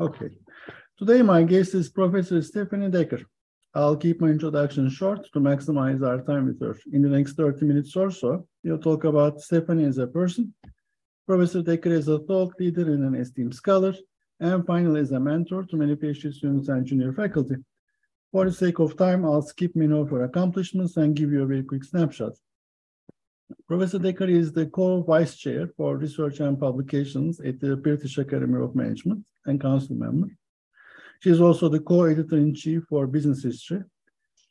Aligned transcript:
Okay. 0.00 0.30
Today, 0.98 1.20
my 1.20 1.42
guest 1.42 1.74
is 1.74 1.90
Professor 1.90 2.40
Stephanie 2.40 2.90
Decker. 2.90 3.20
I'll 3.74 3.96
keep 3.96 4.20
my 4.20 4.28
introduction 4.28 4.88
short 4.88 5.26
to 5.32 5.40
maximize 5.40 6.06
our 6.06 6.22
time 6.22 6.46
with 6.46 6.60
her. 6.60 6.78
In 6.92 7.02
the 7.02 7.10
next 7.10 7.34
30 7.34 7.66
minutes 7.66 7.94
or 7.94 8.10
so, 8.10 8.46
we'll 8.64 8.78
talk 8.78 9.04
about 9.04 9.40
Stephanie 9.40 9.84
as 9.84 9.98
a 9.98 10.06
person, 10.06 10.54
Professor 11.26 11.62
Decker 11.62 11.92
as 11.92 12.08
a 12.08 12.18
thought 12.20 12.54
leader 12.58 12.82
and 12.82 13.04
an 13.04 13.20
esteemed 13.20 13.54
scholar, 13.54 13.94
and 14.40 14.66
finally 14.66 15.00
as 15.00 15.12
a 15.12 15.20
mentor 15.20 15.64
to 15.64 15.76
many 15.76 15.94
PhD 15.94 16.32
students 16.32 16.68
and 16.68 16.86
junior 16.86 17.12
faculty. 17.12 17.56
For 18.30 18.46
the 18.46 18.52
sake 18.52 18.78
of 18.78 18.96
time, 18.96 19.26
I'll 19.26 19.42
skip 19.42 19.76
many 19.76 19.98
of 19.98 20.08
her 20.08 20.24
accomplishments 20.24 20.96
and 20.96 21.14
give 21.14 21.30
you 21.30 21.42
a 21.42 21.46
very 21.46 21.64
quick 21.64 21.84
snapshot. 21.84 22.32
Professor 23.66 23.98
Decker 23.98 24.24
is 24.24 24.52
the 24.52 24.66
co-vice 24.66 25.36
chair 25.36 25.68
for 25.76 25.96
research 25.96 26.40
and 26.40 26.58
publications 26.58 27.40
at 27.40 27.60
the 27.60 27.76
British 27.76 28.18
Academy 28.18 28.62
of 28.62 28.74
Management 28.74 29.24
and 29.46 29.60
council 29.60 29.96
member. 29.96 30.28
She 31.20 31.30
is 31.30 31.40
also 31.40 31.68
the 31.68 31.80
co-editor-in-chief 31.80 32.84
for 32.88 33.06
business 33.06 33.42
history 33.42 33.82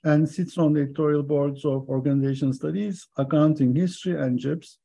and 0.03 0.27
sits 0.27 0.57
on 0.57 0.73
the 0.73 0.81
editorial 0.81 1.23
boards 1.23 1.63
of 1.65 1.87
organization 1.89 2.53
studies, 2.53 3.07
accounting 3.17 3.75
history, 3.75 4.19
and 4.19 4.39
JIBS. 4.39 4.77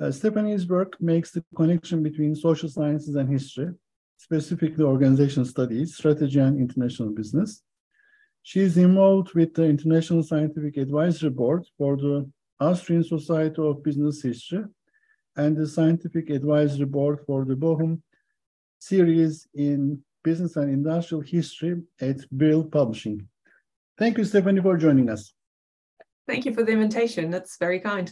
Uh, 0.00 0.10
Stephanie's 0.10 0.66
work 0.66 1.00
makes 1.00 1.30
the 1.30 1.44
connection 1.56 2.02
between 2.02 2.34
social 2.34 2.68
sciences 2.68 3.14
and 3.14 3.28
history, 3.28 3.70
specifically 4.18 4.84
organization 4.84 5.44
studies, 5.44 5.96
strategy, 5.96 6.38
and 6.38 6.58
international 6.58 7.10
business. 7.10 7.62
She 8.42 8.60
is 8.60 8.76
involved 8.76 9.32
with 9.34 9.54
the 9.54 9.64
International 9.64 10.22
Scientific 10.22 10.76
Advisory 10.76 11.30
Board 11.30 11.64
for 11.78 11.96
the 11.96 12.30
Austrian 12.60 13.02
Society 13.02 13.60
of 13.60 13.82
Business 13.82 14.22
History 14.22 14.64
and 15.36 15.56
the 15.56 15.66
Scientific 15.66 16.30
Advisory 16.30 16.86
Board 16.86 17.20
for 17.26 17.44
the 17.44 17.54
Bochum 17.54 18.00
series 18.78 19.48
in 19.54 20.00
Business 20.22 20.56
and 20.56 20.70
Industrial 20.70 21.20
History 21.20 21.82
at 22.00 22.18
Brill 22.30 22.64
Publishing. 22.64 23.28
Thank 23.98 24.18
you, 24.18 24.24
Stephanie, 24.24 24.60
for 24.60 24.76
joining 24.76 25.10
us. 25.10 25.34
Thank 26.26 26.44
you 26.46 26.54
for 26.54 26.62
the 26.62 26.72
invitation. 26.72 27.30
That's 27.30 27.58
very 27.58 27.80
kind. 27.80 28.10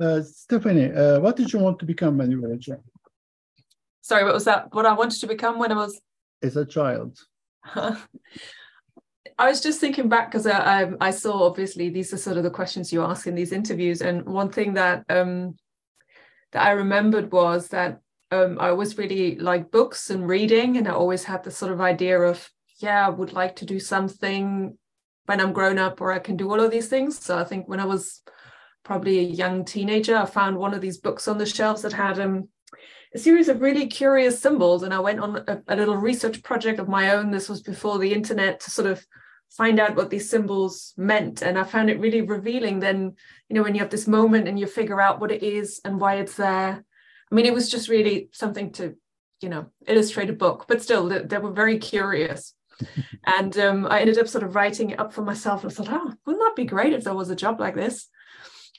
Uh, 0.00 0.22
Stephanie, 0.22 0.92
uh, 0.92 1.20
what 1.20 1.36
did 1.36 1.52
you 1.52 1.58
want 1.60 1.78
to 1.78 1.86
become 1.86 2.18
when 2.18 2.30
you 2.30 2.40
were 2.40 2.52
a 2.52 2.58
child? 2.58 2.82
Sorry, 4.02 4.24
what 4.24 4.34
was 4.34 4.44
that? 4.44 4.74
What 4.74 4.84
I 4.84 4.92
wanted 4.92 5.20
to 5.20 5.26
become 5.26 5.58
when 5.58 5.72
I 5.72 5.76
was? 5.76 6.00
As 6.42 6.56
a 6.56 6.66
child. 6.66 7.18
I 9.38 9.48
was 9.48 9.60
just 9.60 9.80
thinking 9.80 10.08
back 10.08 10.30
because 10.30 10.46
I, 10.46 10.82
I, 10.82 10.90
I, 11.00 11.10
saw 11.10 11.44
obviously 11.44 11.88
these 11.88 12.12
are 12.12 12.18
sort 12.18 12.36
of 12.36 12.42
the 12.42 12.50
questions 12.50 12.92
you 12.92 13.02
ask 13.02 13.26
in 13.26 13.34
these 13.34 13.52
interviews, 13.52 14.02
and 14.02 14.24
one 14.26 14.50
thing 14.50 14.74
that 14.74 15.04
um, 15.08 15.56
that 16.52 16.64
I 16.64 16.72
remembered 16.72 17.32
was 17.32 17.68
that 17.68 18.00
um, 18.30 18.58
I 18.60 18.68
always 18.68 18.98
really 18.98 19.36
like 19.36 19.70
books 19.70 20.10
and 20.10 20.28
reading, 20.28 20.76
and 20.76 20.86
I 20.86 20.92
always 20.92 21.24
had 21.24 21.42
this 21.42 21.56
sort 21.56 21.72
of 21.72 21.80
idea 21.80 22.20
of 22.20 22.48
yeah, 22.80 23.06
I 23.06 23.10
would 23.10 23.32
like 23.32 23.56
to 23.56 23.64
do 23.64 23.80
something 23.80 24.76
when 25.26 25.40
I'm 25.40 25.52
grown 25.52 25.78
up, 25.78 26.00
or 26.00 26.12
I 26.12 26.18
can 26.18 26.36
do 26.36 26.50
all 26.50 26.60
of 26.60 26.70
these 26.70 26.88
things. 26.88 27.18
So 27.18 27.38
I 27.38 27.44
think 27.44 27.68
when 27.68 27.80
I 27.80 27.86
was 27.86 28.22
probably 28.84 29.18
a 29.18 29.22
young 29.22 29.64
teenager, 29.64 30.16
I 30.16 30.26
found 30.26 30.58
one 30.58 30.74
of 30.74 30.82
these 30.82 30.98
books 30.98 31.26
on 31.28 31.38
the 31.38 31.46
shelves 31.46 31.82
that 31.82 31.94
had 31.94 32.20
um, 32.20 32.48
a 33.14 33.18
series 33.18 33.48
of 33.48 33.62
really 33.62 33.86
curious 33.86 34.40
symbols. 34.40 34.82
And 34.82 34.92
I 34.92 34.98
went 34.98 35.20
on 35.20 35.44
a, 35.46 35.62
a, 35.68 35.76
little 35.76 35.96
research 35.96 36.42
project 36.42 36.80
of 36.80 36.88
my 36.88 37.14
own. 37.14 37.30
This 37.30 37.48
was 37.48 37.62
before 37.62 37.98
the 37.98 38.12
internet 38.12 38.60
to 38.60 38.70
sort 38.70 38.88
of 38.88 39.06
find 39.50 39.78
out 39.78 39.94
what 39.94 40.10
these 40.10 40.28
symbols 40.28 40.92
meant. 40.96 41.40
And 41.40 41.56
I 41.56 41.62
found 41.62 41.90
it 41.90 42.00
really 42.00 42.22
revealing 42.22 42.80
then, 42.80 43.14
you 43.48 43.54
know, 43.54 43.62
when 43.62 43.74
you 43.74 43.80
have 43.80 43.90
this 43.90 44.08
moment 44.08 44.48
and 44.48 44.58
you 44.58 44.66
figure 44.66 45.00
out 45.00 45.20
what 45.20 45.30
it 45.30 45.44
is 45.44 45.80
and 45.84 46.00
why 46.00 46.16
it's 46.16 46.34
there. 46.34 46.84
I 47.30 47.34
mean, 47.34 47.46
it 47.46 47.54
was 47.54 47.70
just 47.70 47.88
really 47.88 48.28
something 48.32 48.72
to, 48.72 48.96
you 49.40 49.48
know, 49.48 49.66
illustrate 49.86 50.30
a 50.30 50.34
book, 50.34 50.66
but 50.66 50.82
still, 50.82 51.08
they, 51.08 51.20
they 51.20 51.38
were 51.38 51.52
very 51.52 51.78
curious. 51.78 52.54
and 53.26 53.56
um, 53.58 53.86
I 53.86 54.00
ended 54.00 54.18
up 54.18 54.26
sort 54.26 54.42
of 54.42 54.56
writing 54.56 54.90
it 54.90 54.98
up 54.98 55.12
for 55.12 55.22
myself. 55.22 55.62
And 55.62 55.70
I 55.70 55.74
thought, 55.74 55.88
oh, 55.88 56.12
wouldn't 56.26 56.44
that 56.44 56.56
be 56.56 56.64
great 56.64 56.92
if 56.92 57.04
there 57.04 57.14
was 57.14 57.30
a 57.30 57.36
job 57.36 57.60
like 57.60 57.76
this? 57.76 58.08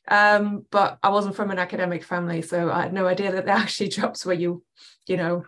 Um, 0.07 0.65
but 0.71 0.99
I 1.01 1.09
wasn't 1.09 1.35
from 1.35 1.51
an 1.51 1.59
academic 1.59 2.03
family, 2.03 2.41
so 2.41 2.71
I 2.71 2.83
had 2.83 2.93
no 2.93 3.07
idea 3.07 3.31
that 3.31 3.45
there 3.45 3.55
are 3.55 3.59
actually 3.61 3.89
jobs 3.89 4.25
where 4.25 4.35
you, 4.35 4.63
you 5.07 5.17
know, 5.17 5.45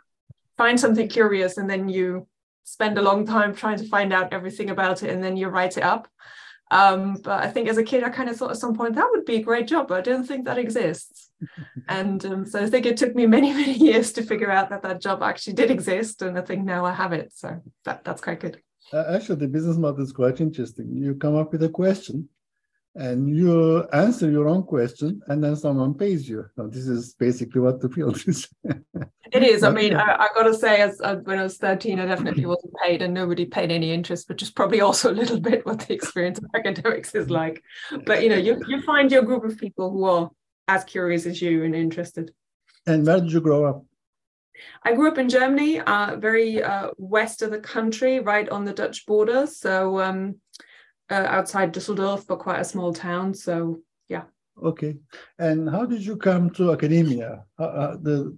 find 0.57 0.79
something 0.79 1.07
curious 1.07 1.57
and 1.57 1.69
then 1.69 1.87
you 1.87 2.27
spend 2.63 2.97
a 2.97 3.01
long 3.01 3.25
time 3.25 3.55
trying 3.55 3.77
to 3.77 3.87
find 3.87 4.11
out 4.11 4.33
everything 4.33 4.69
about 4.69 5.03
it 5.03 5.09
and 5.09 5.23
then 5.23 5.37
you 5.37 5.47
write 5.47 5.77
it 5.77 5.83
up. 5.83 6.07
Um, 6.69 7.13
but 7.23 7.43
I 7.43 7.49
think 7.49 7.69
as 7.69 7.77
a 7.77 7.83
kid, 7.83 8.03
I 8.03 8.09
kind 8.09 8.29
of 8.29 8.35
thought 8.35 8.51
at 8.51 8.57
some 8.57 8.75
point 8.75 8.95
that 8.95 9.07
would 9.11 9.23
be 9.23 9.37
a 9.37 9.41
great 9.43 9.67
job, 9.67 9.87
but 9.87 9.99
I 9.99 10.01
don't 10.01 10.25
think 10.25 10.45
that 10.45 10.57
exists. 10.57 11.29
and 11.87 12.25
um, 12.25 12.45
so 12.45 12.61
I 12.61 12.67
think 12.67 12.85
it 12.85 12.97
took 12.97 13.15
me 13.15 13.25
many, 13.25 13.53
many 13.61 13.73
years 13.73 14.11
to 14.13 14.23
figure 14.23 14.51
out 14.51 14.69
that 14.69 14.81
that 14.81 15.01
job 15.01 15.23
actually 15.23 15.53
did 15.53 15.71
exist. 15.71 16.21
And 16.21 16.37
I 16.37 16.41
think 16.41 16.65
now 16.65 16.83
I 16.83 16.91
have 16.91 17.13
it. 17.13 17.31
So 17.33 17.61
that, 17.85 18.03
that's 18.03 18.21
quite 18.21 18.41
good. 18.41 18.61
Uh, 18.91 19.03
actually, 19.15 19.35
the 19.35 19.47
business 19.47 19.77
model 19.77 20.03
is 20.03 20.11
quite 20.11 20.41
interesting. 20.41 20.95
You 20.95 21.15
come 21.15 21.35
up 21.35 21.51
with 21.51 21.63
a 21.63 21.69
question 21.69 22.27
and 22.97 23.29
you 23.29 23.83
answer 23.93 24.29
your 24.29 24.47
own 24.47 24.63
question 24.63 25.21
and 25.27 25.43
then 25.43 25.55
someone 25.55 25.93
pays 25.93 26.27
you. 26.27 26.45
So 26.55 26.67
this 26.67 26.87
is 26.87 27.13
basically 27.13 27.61
what 27.61 27.79
the 27.79 27.89
field 27.89 28.21
is. 28.27 28.49
It 29.31 29.43
is. 29.43 29.63
I 29.63 29.69
mean 29.69 29.95
i, 29.95 30.15
I 30.25 30.27
gotta 30.33 30.53
say 30.53 30.81
as 30.81 30.99
uh, 31.01 31.17
when 31.23 31.37
i 31.37 31.43
was 31.43 31.57
13 31.57 31.99
i 31.99 32.05
definitely 32.05 32.45
wasn't 32.53 32.73
paid 32.83 33.01
and 33.01 33.13
nobody 33.13 33.45
paid 33.45 33.71
any 33.71 33.91
interest 33.91 34.29
which 34.29 34.41
is 34.41 34.49
probably 34.49 34.81
also 34.81 35.11
a 35.11 35.19
little 35.21 35.39
bit 35.49 35.65
what 35.65 35.79
the 35.79 35.93
experience 35.93 36.39
of 36.39 36.45
academics 36.55 37.13
is 37.13 37.29
like. 37.29 37.61
But 38.05 38.23
you 38.23 38.29
know 38.29 38.37
you, 38.37 38.61
you 38.67 38.81
find 38.81 39.11
your 39.11 39.21
group 39.21 39.43
of 39.43 39.57
people 39.57 39.91
who 39.91 40.05
are 40.05 40.29
as 40.67 40.83
curious 40.83 41.25
as 41.25 41.41
you 41.41 41.63
and 41.63 41.75
interested. 41.75 42.31
And 42.85 43.05
where 43.05 43.19
did 43.19 43.31
you 43.31 43.41
grow 43.41 43.65
up? 43.65 43.85
I 44.83 44.93
grew 44.93 45.09
up 45.09 45.17
in 45.17 45.29
Germany, 45.29 45.79
uh, 45.81 46.15
very 46.17 46.63
uh, 46.63 46.89
west 46.97 47.41
of 47.41 47.51
the 47.51 47.59
country, 47.59 48.19
right 48.19 48.47
on 48.49 48.65
the 48.65 48.73
Dutch 48.73 49.05
border. 49.05 49.45
So 49.47 49.99
um, 49.99 50.37
uh, 51.09 51.25
outside 51.27 51.73
Düsseldorf, 51.73 52.27
but 52.27 52.39
quite 52.39 52.59
a 52.59 52.65
small 52.65 52.93
town. 52.93 53.33
So 53.33 53.79
yeah. 54.09 54.23
Okay. 54.63 54.97
And 55.37 55.69
how 55.69 55.85
did 55.85 56.05
you 56.05 56.17
come 56.17 56.49
to 56.51 56.71
academia? 56.71 57.43
Uh, 57.59 57.63
uh 57.63 57.97
the 58.01 58.37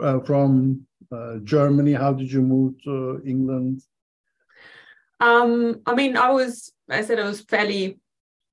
uh, 0.00 0.20
from 0.20 0.86
uh, 1.10 1.36
Germany, 1.44 1.92
how 1.92 2.12
did 2.12 2.30
you 2.30 2.42
move 2.42 2.74
to 2.84 3.22
England? 3.24 3.82
Um, 5.20 5.80
I 5.86 5.94
mean, 5.94 6.16
I 6.16 6.30
was, 6.30 6.72
I 6.90 7.02
said 7.02 7.18
I 7.18 7.24
was 7.24 7.40
fairly 7.40 7.98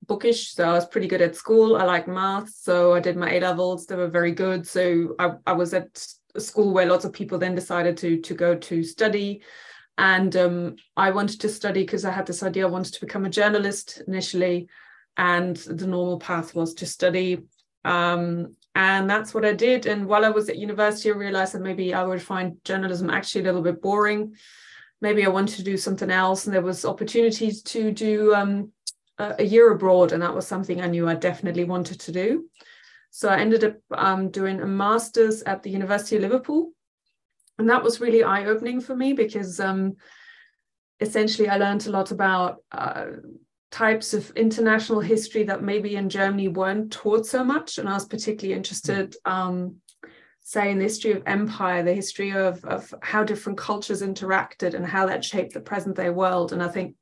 bookish, 0.06 0.54
so 0.54 0.64
I 0.68 0.72
was 0.72 0.86
pretty 0.86 1.06
good 1.06 1.22
at 1.22 1.36
school. 1.36 1.76
I 1.76 1.84
like 1.84 2.08
maths, 2.08 2.62
so 2.62 2.94
I 2.94 3.00
did 3.00 3.16
my 3.16 3.32
A 3.32 3.40
levels. 3.40 3.86
They 3.86 3.96
were 3.96 4.08
very 4.08 4.32
good. 4.32 4.66
So 4.66 5.14
I, 5.18 5.32
I 5.46 5.52
was 5.52 5.74
at 5.74 6.06
a 6.34 6.40
school 6.40 6.72
where 6.72 6.86
lots 6.86 7.04
of 7.04 7.12
people 7.12 7.38
then 7.38 7.54
decided 7.54 7.96
to 7.98 8.20
to 8.20 8.34
go 8.34 8.54
to 8.56 8.82
study 8.82 9.42
and 9.96 10.34
um, 10.36 10.76
I 10.96 11.10
wanted 11.10 11.40
to 11.40 11.48
study 11.48 11.82
because 11.82 12.04
I 12.04 12.10
had 12.10 12.26
this 12.26 12.42
idea 12.42 12.66
I 12.66 12.70
wanted 12.70 12.94
to 12.94 13.00
become 13.00 13.24
a 13.24 13.30
journalist 13.30 14.02
initially, 14.06 14.68
and 15.16 15.56
the 15.56 15.86
normal 15.86 16.18
path 16.18 16.54
was 16.54 16.74
to 16.74 16.86
study. 16.86 17.42
Um, 17.84 18.56
and 18.74 19.08
that's 19.08 19.32
what 19.32 19.44
I 19.44 19.52
did. 19.52 19.86
And 19.86 20.06
while 20.06 20.24
I 20.24 20.30
was 20.30 20.48
at 20.48 20.58
university, 20.58 21.10
I 21.10 21.14
realized 21.14 21.54
that 21.54 21.62
maybe 21.62 21.94
I 21.94 22.02
would 22.02 22.20
find 22.20 22.56
journalism 22.64 23.08
actually 23.08 23.42
a 23.42 23.44
little 23.44 23.62
bit 23.62 23.80
boring. 23.80 24.34
Maybe 25.00 25.24
I 25.24 25.28
wanted 25.28 25.56
to 25.56 25.62
do 25.62 25.76
something 25.76 26.10
else, 26.10 26.46
and 26.46 26.54
there 26.54 26.62
was 26.62 26.84
opportunities 26.84 27.62
to 27.62 27.92
do 27.92 28.34
um, 28.34 28.72
a, 29.18 29.44
year 29.44 29.70
abroad, 29.70 30.10
and 30.10 30.22
that 30.22 30.34
was 30.34 30.46
something 30.46 30.80
I 30.80 30.88
knew 30.88 31.08
I 31.08 31.14
definitely 31.14 31.64
wanted 31.64 32.00
to 32.00 32.12
do. 32.12 32.48
So 33.10 33.28
I 33.28 33.38
ended 33.38 33.62
up 33.62 33.76
um, 33.92 34.30
doing 34.30 34.60
a 34.60 34.66
master's 34.66 35.42
at 35.42 35.62
the 35.62 35.70
University 35.70 36.16
of 36.16 36.22
Liverpool 36.22 36.73
and 37.58 37.68
that 37.70 37.82
was 37.82 38.00
really 38.00 38.22
eye 38.22 38.46
opening 38.46 38.80
for 38.80 38.96
me 38.96 39.12
because 39.12 39.60
um, 39.60 39.96
essentially 41.00 41.48
I 41.48 41.56
learned 41.56 41.86
a 41.86 41.90
lot 41.90 42.10
about 42.10 42.58
uh, 42.72 43.06
types 43.70 44.14
of 44.14 44.30
international 44.32 45.00
history 45.00 45.44
that 45.44 45.62
maybe 45.62 45.96
in 45.96 46.08
Germany 46.08 46.48
weren't 46.48 46.92
taught 46.92 47.26
so 47.26 47.44
much. 47.44 47.78
And 47.78 47.88
I 47.88 47.94
was 47.94 48.06
particularly 48.06 48.56
interested, 48.56 49.16
um, 49.24 49.76
say, 50.40 50.70
in 50.70 50.78
the 50.78 50.84
history 50.84 51.12
of 51.12 51.22
empire, 51.26 51.82
the 51.82 51.92
history 51.92 52.30
of, 52.30 52.64
of 52.64 52.92
how 53.02 53.24
different 53.24 53.58
cultures 53.58 54.02
interacted 54.02 54.74
and 54.74 54.86
how 54.86 55.06
that 55.06 55.24
shaped 55.24 55.54
the 55.54 55.60
present 55.60 55.96
day 55.96 56.10
world. 56.10 56.52
And 56.52 56.62
I 56.62 56.68
think 56.68 56.96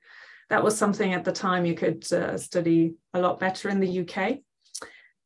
that 0.50 0.64
was 0.64 0.76
something 0.76 1.14
at 1.14 1.24
the 1.24 1.32
time 1.32 1.64
you 1.64 1.74
could 1.74 2.10
uh, 2.12 2.36
study 2.36 2.94
a 3.14 3.20
lot 3.20 3.40
better 3.40 3.68
in 3.68 3.80
the 3.80 4.00
UK. 4.00 4.38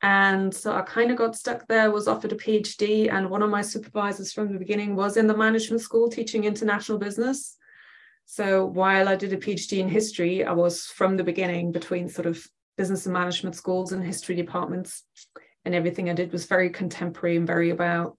And 0.06 0.54
so 0.54 0.72
I 0.72 0.82
kind 0.82 1.10
of 1.10 1.16
got 1.16 1.34
stuck 1.34 1.66
there, 1.66 1.90
was 1.90 2.06
offered 2.06 2.30
a 2.30 2.36
PhD. 2.36 3.12
And 3.12 3.28
one 3.28 3.42
of 3.42 3.50
my 3.50 3.60
supervisors 3.60 4.32
from 4.32 4.52
the 4.52 4.58
beginning 4.58 4.94
was 4.94 5.16
in 5.16 5.26
the 5.26 5.36
management 5.36 5.82
school 5.82 6.08
teaching 6.08 6.44
international 6.44 6.98
business. 6.98 7.56
So 8.24 8.66
while 8.66 9.08
I 9.08 9.16
did 9.16 9.32
a 9.32 9.36
PhD 9.36 9.78
in 9.78 9.88
history, 9.88 10.44
I 10.44 10.52
was 10.52 10.86
from 10.86 11.16
the 11.16 11.24
beginning 11.24 11.72
between 11.72 12.08
sort 12.08 12.26
of 12.26 12.46
business 12.76 13.06
and 13.06 13.14
management 13.14 13.56
schools 13.56 13.90
and 13.90 14.04
history 14.04 14.36
departments. 14.36 15.02
And 15.64 15.74
everything 15.74 16.08
I 16.08 16.12
did 16.12 16.30
was 16.30 16.46
very 16.46 16.70
contemporary 16.70 17.36
and 17.36 17.44
very 17.44 17.70
about, 17.70 18.16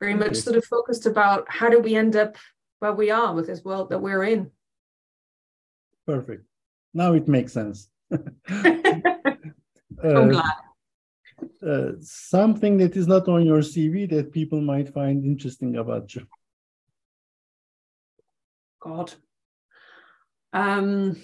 very 0.00 0.14
much 0.14 0.34
sort 0.34 0.56
of 0.56 0.64
focused 0.64 1.06
about 1.06 1.44
how 1.48 1.70
do 1.70 1.78
we 1.78 1.94
end 1.94 2.16
up 2.16 2.36
where 2.80 2.92
we 2.92 3.12
are 3.12 3.32
with 3.32 3.46
this 3.46 3.62
world 3.62 3.90
that 3.90 4.00
we're 4.00 4.24
in. 4.24 4.50
Perfect. 6.08 6.44
Now 6.92 7.12
it 7.12 7.28
makes 7.28 7.52
sense. 7.52 7.88
I'm 8.48 9.54
uh, 10.02 10.26
glad 10.26 10.54
uh, 11.66 11.92
something 12.00 12.76
that 12.78 12.96
is 12.96 13.06
not 13.06 13.28
on 13.28 13.44
your 13.44 13.58
CV 13.58 14.08
that 14.10 14.32
people 14.32 14.60
might 14.60 14.92
find 14.92 15.24
interesting 15.24 15.76
about 15.76 16.14
you? 16.14 16.26
God. 18.80 19.12
Um, 20.52 21.16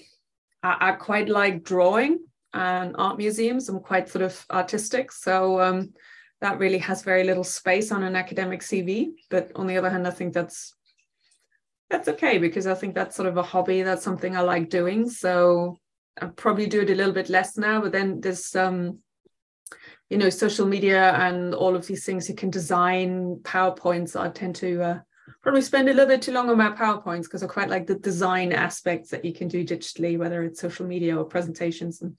I, 0.62 0.76
I, 0.81 0.93
quite 0.93 1.28
like 1.28 1.62
drawing 1.62 2.19
and 2.52 2.96
art 2.99 3.19
museums. 3.19 3.69
I'm 3.69 3.81
quite 3.81 4.08
sort 4.08 4.22
of 4.22 4.44
artistic. 4.50 5.12
So 5.12 5.61
um, 5.61 5.93
that 6.40 6.58
really 6.58 6.78
has 6.78 7.02
very 7.02 7.25
little 7.25 7.44
space 7.44 7.93
on 7.93 8.02
an 8.02 8.16
academic 8.16 8.61
CV. 8.61 9.11
But 9.28 9.52
on 9.55 9.66
the 9.66 9.76
other 9.76 9.90
hand, 9.90 10.06
I 10.06 10.11
think 10.11 10.32
that's 10.32 10.75
that's 11.90 12.08
okay 12.08 12.38
because 12.38 12.66
I 12.66 12.75
think 12.75 12.94
that's 12.94 13.16
sort 13.16 13.28
of 13.28 13.37
a 13.37 13.43
hobby. 13.43 13.82
That's 13.82 14.02
something 14.05 14.37
I 14.37 14.40
like 14.40 14.70
doing. 14.70 15.08
So 15.11 15.78
I 16.20 16.26
probably 16.26 16.66
do 16.66 16.81
it 16.81 16.90
a 16.90 16.94
little 16.94 17.12
bit 17.12 17.28
less 17.28 17.56
now. 17.56 17.81
But 17.81 17.93
then 17.93 18.20
there's 18.20 18.55
um, 18.56 19.00
you 20.11 20.19
know, 20.19 20.29
social 20.29 20.67
media 20.67 21.12
and 21.15 21.55
all 21.55 21.77
of 21.77 21.87
these 21.87 22.05
things 22.05 22.29
you 22.29 22.35
can 22.35 22.51
design 22.51 23.37
PowerPoints. 23.43 24.21
I 24.21 24.29
tend 24.29 24.57
to 24.57 24.83
uh, 24.83 24.99
probably 25.41 25.62
spend 25.62 25.89
a 25.89 25.93
little 25.93 26.09
bit 26.09 26.21
too 26.21 26.33
long 26.33 26.51
on 26.51 26.59
my 26.59 26.71
PowerPoints 26.71 27.23
because 27.23 27.45
I 27.45 27.47
quite 27.47 27.71
like 27.71 27.87
the 27.87 27.95
design 27.95 28.53
aspects 28.53 29.11
that 29.11 29.25
you 29.25 29.33
can 29.33 29.47
do 29.47 29.65
digitally, 29.65 30.19
whether 30.19 30.43
it's 30.43 30.61
social 30.61 30.85
media 30.85 31.17
or 31.17 31.25
presentations. 31.25 32.03
And 32.03 32.17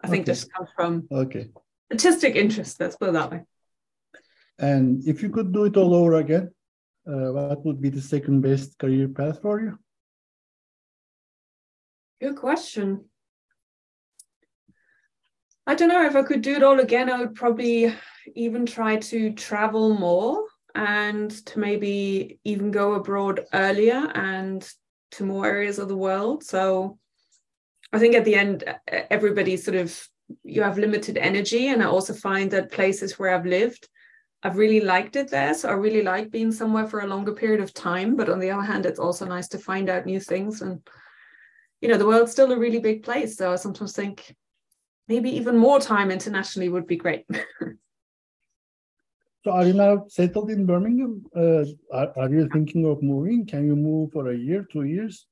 I 0.00 0.08
think 0.08 0.22
Okay. 0.22 0.32
this 0.32 0.44
comes 0.44 0.70
from 0.76 1.08
Okay. 1.10 1.50
artistic 1.90 2.36
interest. 2.36 2.78
Let's 2.78 2.94
put 2.96 3.08
it 3.08 3.12
that 3.14 3.32
way. 3.32 3.42
And 4.60 5.04
if 5.08 5.20
you 5.20 5.28
could 5.28 5.52
do 5.52 5.64
it 5.64 5.76
all 5.76 5.94
over 5.94 6.14
again, 6.14 6.52
uh, 7.08 7.32
what 7.32 7.64
would 7.64 7.80
be 7.80 7.90
the 7.90 8.00
second 8.00 8.42
best 8.42 8.78
career 8.78 9.08
path 9.08 9.42
for 9.42 9.60
you? 9.60 9.78
Good 12.20 12.36
question. 12.36 13.06
I 15.66 15.74
don't 15.74 15.88
know 15.88 16.04
if 16.04 16.16
I 16.16 16.22
could 16.22 16.42
do 16.42 16.54
it 16.54 16.62
all 16.62 16.80
again. 16.80 17.10
I 17.10 17.20
would 17.20 17.34
probably 17.34 17.94
even 18.34 18.66
try 18.66 18.96
to 18.96 19.32
travel 19.32 19.94
more 19.94 20.44
and 20.74 21.30
to 21.46 21.58
maybe 21.58 22.40
even 22.44 22.70
go 22.70 22.94
abroad 22.94 23.46
earlier 23.52 24.10
and 24.14 24.68
to 25.12 25.24
more 25.24 25.46
areas 25.46 25.78
of 25.78 25.88
the 25.88 25.96
world. 25.96 26.42
So 26.42 26.98
I 27.92 27.98
think 27.98 28.14
at 28.14 28.24
the 28.24 28.34
end, 28.34 28.64
everybody 28.88 29.56
sort 29.56 29.76
of, 29.76 30.08
you 30.42 30.62
have 30.62 30.78
limited 30.78 31.16
energy. 31.18 31.68
And 31.68 31.82
I 31.82 31.86
also 31.86 32.14
find 32.14 32.50
that 32.50 32.72
places 32.72 33.18
where 33.18 33.34
I've 33.34 33.46
lived, 33.46 33.88
I've 34.42 34.56
really 34.56 34.80
liked 34.80 35.14
it 35.14 35.30
there. 35.30 35.54
So 35.54 35.68
I 35.68 35.72
really 35.72 36.02
like 36.02 36.32
being 36.32 36.50
somewhere 36.50 36.88
for 36.88 37.00
a 37.00 37.06
longer 37.06 37.32
period 37.32 37.60
of 37.60 37.74
time. 37.74 38.16
But 38.16 38.30
on 38.30 38.40
the 38.40 38.50
other 38.50 38.62
hand, 38.62 38.86
it's 38.86 38.98
also 38.98 39.26
nice 39.26 39.46
to 39.48 39.58
find 39.58 39.88
out 39.90 40.06
new 40.06 40.18
things. 40.18 40.62
And, 40.62 40.80
you 41.80 41.88
know, 41.88 41.98
the 41.98 42.06
world's 42.06 42.32
still 42.32 42.50
a 42.50 42.58
really 42.58 42.80
big 42.80 43.04
place. 43.04 43.36
So 43.36 43.52
I 43.52 43.56
sometimes 43.56 43.92
think 43.92 44.34
maybe 45.08 45.30
even 45.30 45.56
more 45.56 45.80
time 45.80 46.10
internationally 46.10 46.68
would 46.68 46.86
be 46.86 46.96
great. 46.96 47.26
So 49.44 49.50
are 49.50 49.66
you 49.66 49.72
now 49.72 50.04
settled 50.08 50.50
in 50.50 50.66
Birmingham? 50.66 51.24
Uh, 51.34 51.64
are, 51.92 52.12
are 52.16 52.28
you 52.28 52.48
thinking 52.52 52.86
of 52.86 53.02
moving? 53.02 53.44
Can 53.44 53.66
you 53.66 53.74
move 53.74 54.12
for 54.12 54.30
a 54.30 54.36
year, 54.36 54.64
two 54.70 54.84
years? 54.84 55.26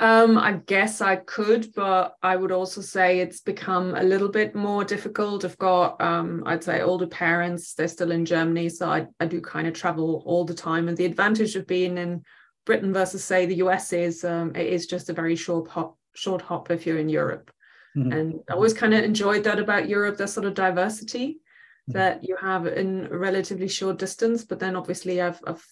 Um, 0.00 0.38
I 0.38 0.52
guess 0.52 1.00
I 1.00 1.16
could, 1.16 1.74
but 1.74 2.14
I 2.22 2.36
would 2.36 2.52
also 2.52 2.80
say 2.80 3.18
it's 3.18 3.40
become 3.40 3.94
a 3.94 4.02
little 4.02 4.28
bit 4.28 4.54
more 4.54 4.84
difficult. 4.84 5.44
I've 5.44 5.58
got, 5.58 6.00
um, 6.00 6.44
I'd 6.46 6.64
say, 6.64 6.80
older 6.80 7.08
parents. 7.08 7.74
They're 7.74 7.88
still 7.88 8.12
in 8.12 8.24
Germany, 8.24 8.68
so 8.68 8.88
I, 8.88 9.06
I 9.20 9.26
do 9.26 9.40
kind 9.40 9.66
of 9.66 9.74
travel 9.74 10.22
all 10.24 10.44
the 10.44 10.54
time. 10.54 10.88
And 10.88 10.96
the 10.96 11.04
advantage 11.04 11.56
of 11.56 11.66
being 11.66 11.98
in 11.98 12.22
Britain 12.64 12.92
versus, 12.92 13.24
say, 13.24 13.44
the 13.44 13.56
US 13.56 13.92
is 13.92 14.24
um, 14.24 14.52
it 14.54 14.66
is 14.66 14.86
just 14.86 15.10
a 15.10 15.12
very 15.12 15.34
short 15.34 15.68
hop, 15.68 15.98
short 16.14 16.42
hop 16.42 16.70
if 16.70 16.86
you're 16.86 16.98
in 16.98 17.08
Europe. 17.08 17.50
Mhm. 17.98 18.14
And 18.14 18.40
I 18.48 18.54
always 18.54 18.74
kind 18.74 18.94
of 18.94 19.04
enjoyed 19.04 19.44
that 19.44 19.58
about 19.58 19.88
Europe, 19.88 20.16
that 20.18 20.28
sort 20.28 20.46
of 20.46 20.54
diversity 20.54 21.40
Mhm. 21.88 21.94
that 21.94 22.24
you 22.24 22.36
have 22.36 22.66
in 22.66 23.08
a 23.10 23.18
relatively 23.18 23.68
short 23.68 23.98
distance. 23.98 24.44
But 24.44 24.60
then 24.60 24.76
obviously 24.76 25.20
I've, 25.20 25.40
I've 25.46 25.66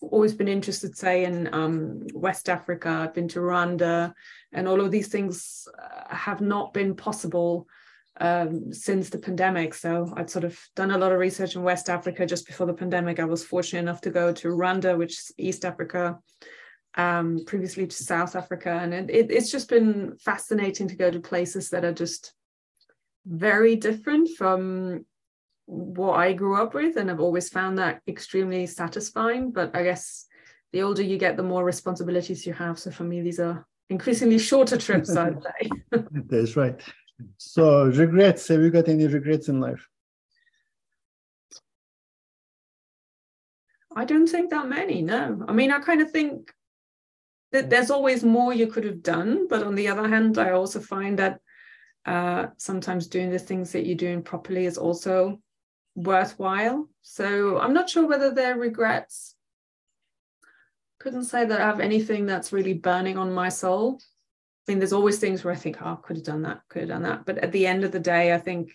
always 0.00 0.34
been 0.34 0.48
interested, 0.48 0.96
say, 0.96 1.24
in 1.24 1.52
um, 1.52 2.06
West 2.14 2.48
Africa. 2.48 2.88
I've 2.88 3.14
been 3.14 3.28
to 3.28 3.40
Rwanda, 3.40 4.14
and 4.52 4.68
all 4.68 4.80
of 4.80 4.90
these 4.90 5.08
things 5.08 5.66
uh, 5.76 6.14
have 6.14 6.40
not 6.40 6.72
been 6.72 6.94
possible 6.94 7.66
um, 8.20 8.72
since 8.72 9.10
the 9.10 9.18
pandemic. 9.18 9.74
So 9.74 10.12
I'd 10.16 10.30
sort 10.30 10.44
of 10.44 10.58
done 10.74 10.90
a 10.90 10.98
lot 10.98 11.12
of 11.12 11.18
research 11.20 11.54
in 11.54 11.62
West 11.62 11.88
Africa 11.88 12.26
just 12.26 12.46
before 12.46 12.66
the 12.66 12.74
pandemic. 12.74 13.20
I 13.20 13.24
was 13.24 13.44
fortunate 13.44 13.80
enough 13.80 14.00
to 14.02 14.10
go 14.10 14.32
to 14.32 14.48
Rwanda, 14.48 14.98
which 14.98 15.12
is 15.12 15.32
East 15.38 15.64
Africa, 15.64 16.18
um, 16.98 17.44
previously 17.46 17.86
to 17.86 17.96
South 17.96 18.34
Africa, 18.34 18.70
and 18.70 18.92
it, 18.92 19.08
it, 19.08 19.30
it's 19.30 19.50
just 19.50 19.68
been 19.68 20.16
fascinating 20.18 20.88
to 20.88 20.96
go 20.96 21.10
to 21.10 21.20
places 21.20 21.70
that 21.70 21.84
are 21.84 21.92
just 21.92 22.34
very 23.24 23.76
different 23.76 24.28
from 24.36 25.06
what 25.66 26.14
I 26.14 26.32
grew 26.32 26.60
up 26.60 26.74
with, 26.74 26.96
and 26.96 27.10
I've 27.10 27.20
always 27.20 27.48
found 27.48 27.78
that 27.78 28.00
extremely 28.08 28.66
satisfying. 28.66 29.52
But 29.52 29.76
I 29.76 29.84
guess 29.84 30.26
the 30.72 30.82
older 30.82 31.02
you 31.02 31.18
get, 31.18 31.36
the 31.36 31.42
more 31.42 31.64
responsibilities 31.64 32.44
you 32.44 32.52
have. 32.54 32.78
So 32.78 32.90
for 32.90 33.04
me, 33.04 33.22
these 33.22 33.38
are 33.38 33.64
increasingly 33.90 34.38
shorter 34.38 34.76
trips, 34.76 35.16
I'd 35.16 35.40
say. 35.60 35.70
That's 36.10 36.56
right. 36.56 36.80
So 37.36 37.84
regrets, 37.86 38.48
have 38.48 38.60
you 38.60 38.70
got 38.70 38.88
any 38.88 39.06
regrets 39.06 39.48
in 39.48 39.60
life? 39.60 39.86
I 43.94 44.04
don't 44.04 44.28
think 44.28 44.50
that 44.50 44.68
many, 44.68 45.02
no. 45.02 45.44
I 45.48 45.52
mean, 45.52 45.70
I 45.70 45.78
kind 45.80 46.00
of 46.00 46.10
think 46.10 46.52
there's 47.50 47.90
always 47.90 48.24
more 48.24 48.52
you 48.52 48.66
could 48.66 48.84
have 48.84 49.02
done. 49.02 49.48
But 49.48 49.62
on 49.62 49.74
the 49.74 49.88
other 49.88 50.08
hand, 50.08 50.38
I 50.38 50.52
also 50.52 50.80
find 50.80 51.18
that 51.18 51.40
uh, 52.06 52.46
sometimes 52.56 53.06
doing 53.06 53.30
the 53.30 53.38
things 53.38 53.72
that 53.72 53.86
you're 53.86 53.96
doing 53.96 54.22
properly 54.22 54.66
is 54.66 54.78
also 54.78 55.40
worthwhile. 55.94 56.88
So 57.02 57.58
I'm 57.58 57.74
not 57.74 57.90
sure 57.90 58.06
whether 58.06 58.32
they're 58.32 58.56
regrets. 58.56 59.34
Couldn't 61.00 61.24
say 61.24 61.44
that 61.44 61.60
I 61.60 61.66
have 61.66 61.80
anything 61.80 62.26
that's 62.26 62.52
really 62.52 62.74
burning 62.74 63.18
on 63.18 63.32
my 63.32 63.48
soul. 63.48 64.00
I 64.66 64.72
mean, 64.72 64.78
there's 64.78 64.92
always 64.92 65.18
things 65.18 65.44
where 65.44 65.54
I 65.54 65.56
think, 65.56 65.80
oh, 65.80 65.96
could 65.96 66.16
have 66.16 66.24
done 66.24 66.42
that, 66.42 66.60
could 66.68 66.80
have 66.80 66.88
done 66.90 67.02
that. 67.02 67.24
But 67.24 67.38
at 67.38 67.52
the 67.52 67.66
end 67.66 67.84
of 67.84 67.92
the 67.92 68.00
day, 68.00 68.34
I 68.34 68.38
think, 68.38 68.72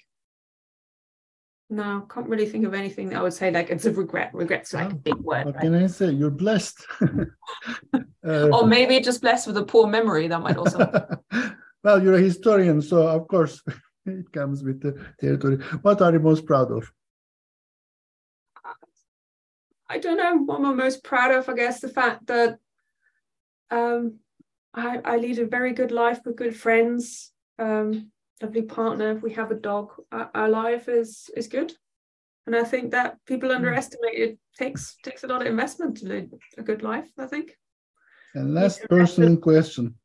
no, 1.73 2.05
I 2.09 2.13
can't 2.13 2.29
really 2.29 2.45
think 2.45 2.65
of 2.65 2.73
anything 2.73 3.09
that 3.09 3.17
I 3.17 3.21
would 3.21 3.33
say 3.33 3.49
like 3.49 3.69
it's 3.69 3.85
a 3.85 3.91
regret. 3.91 4.31
Regret's 4.33 4.73
like 4.73 4.91
a 4.91 4.95
big 4.95 5.15
word. 5.15 5.45
What 5.45 5.55
right? 5.55 5.61
can 5.63 5.75
I 5.75 5.87
say? 5.87 6.11
You're 6.11 6.31
blessed. 6.31 6.85
Uh, 8.25 8.47
Or 8.53 8.65
maybe 8.65 9.01
just 9.01 9.21
blessed 9.21 9.47
with 9.47 9.57
a 9.57 9.65
poor 9.65 9.85
memory. 9.85 10.29
That 10.29 10.41
might 10.41 10.55
also. 10.55 10.79
well, 11.83 12.01
you're 12.01 12.13
a 12.13 12.21
historian, 12.21 12.81
so 12.81 13.05
of 13.05 13.27
course 13.27 13.61
it 14.05 14.31
comes 14.31 14.63
with 14.63 14.81
the 14.81 14.93
territory. 15.19 15.57
What 15.81 16.01
are 16.01 16.13
you 16.13 16.19
most 16.19 16.45
proud 16.45 16.71
of? 16.71 16.89
I 19.89 19.99
don't 19.99 20.15
know 20.17 20.37
what 20.37 20.61
I'm 20.61 20.77
most 20.77 21.03
proud 21.03 21.31
of. 21.31 21.49
I 21.49 21.53
guess 21.53 21.81
the 21.81 21.89
fact 21.89 22.27
that 22.27 22.59
um, 23.69 24.19
I, 24.73 25.01
I 25.03 25.17
lead 25.17 25.39
a 25.39 25.45
very 25.45 25.73
good 25.73 25.91
life 25.91 26.21
with 26.25 26.37
good 26.37 26.55
friends, 26.55 27.33
um, 27.59 28.09
lovely 28.43 28.61
partner. 28.61 29.11
If 29.11 29.23
we 29.23 29.33
have 29.33 29.51
a 29.51 29.55
dog. 29.55 29.91
Our, 30.11 30.29
our 30.35 30.49
life 30.49 30.89
is 30.89 31.29
is 31.35 31.47
good, 31.47 31.73
and 32.45 32.55
I 32.55 32.63
think 32.63 32.91
that 32.91 33.17
people 33.25 33.51
underestimate 33.51 34.15
it 34.15 34.37
takes 34.57 34.97
takes 35.03 35.23
a 35.23 35.27
lot 35.27 35.41
of 35.41 35.47
investment 35.47 35.97
to 35.97 36.07
lead 36.07 36.31
a 36.57 36.63
good 36.63 36.83
life. 36.83 37.09
I 37.17 37.25
think. 37.27 37.57
And 38.35 38.53
last 38.53 38.81
personal 38.89 39.37
question. 39.37 39.95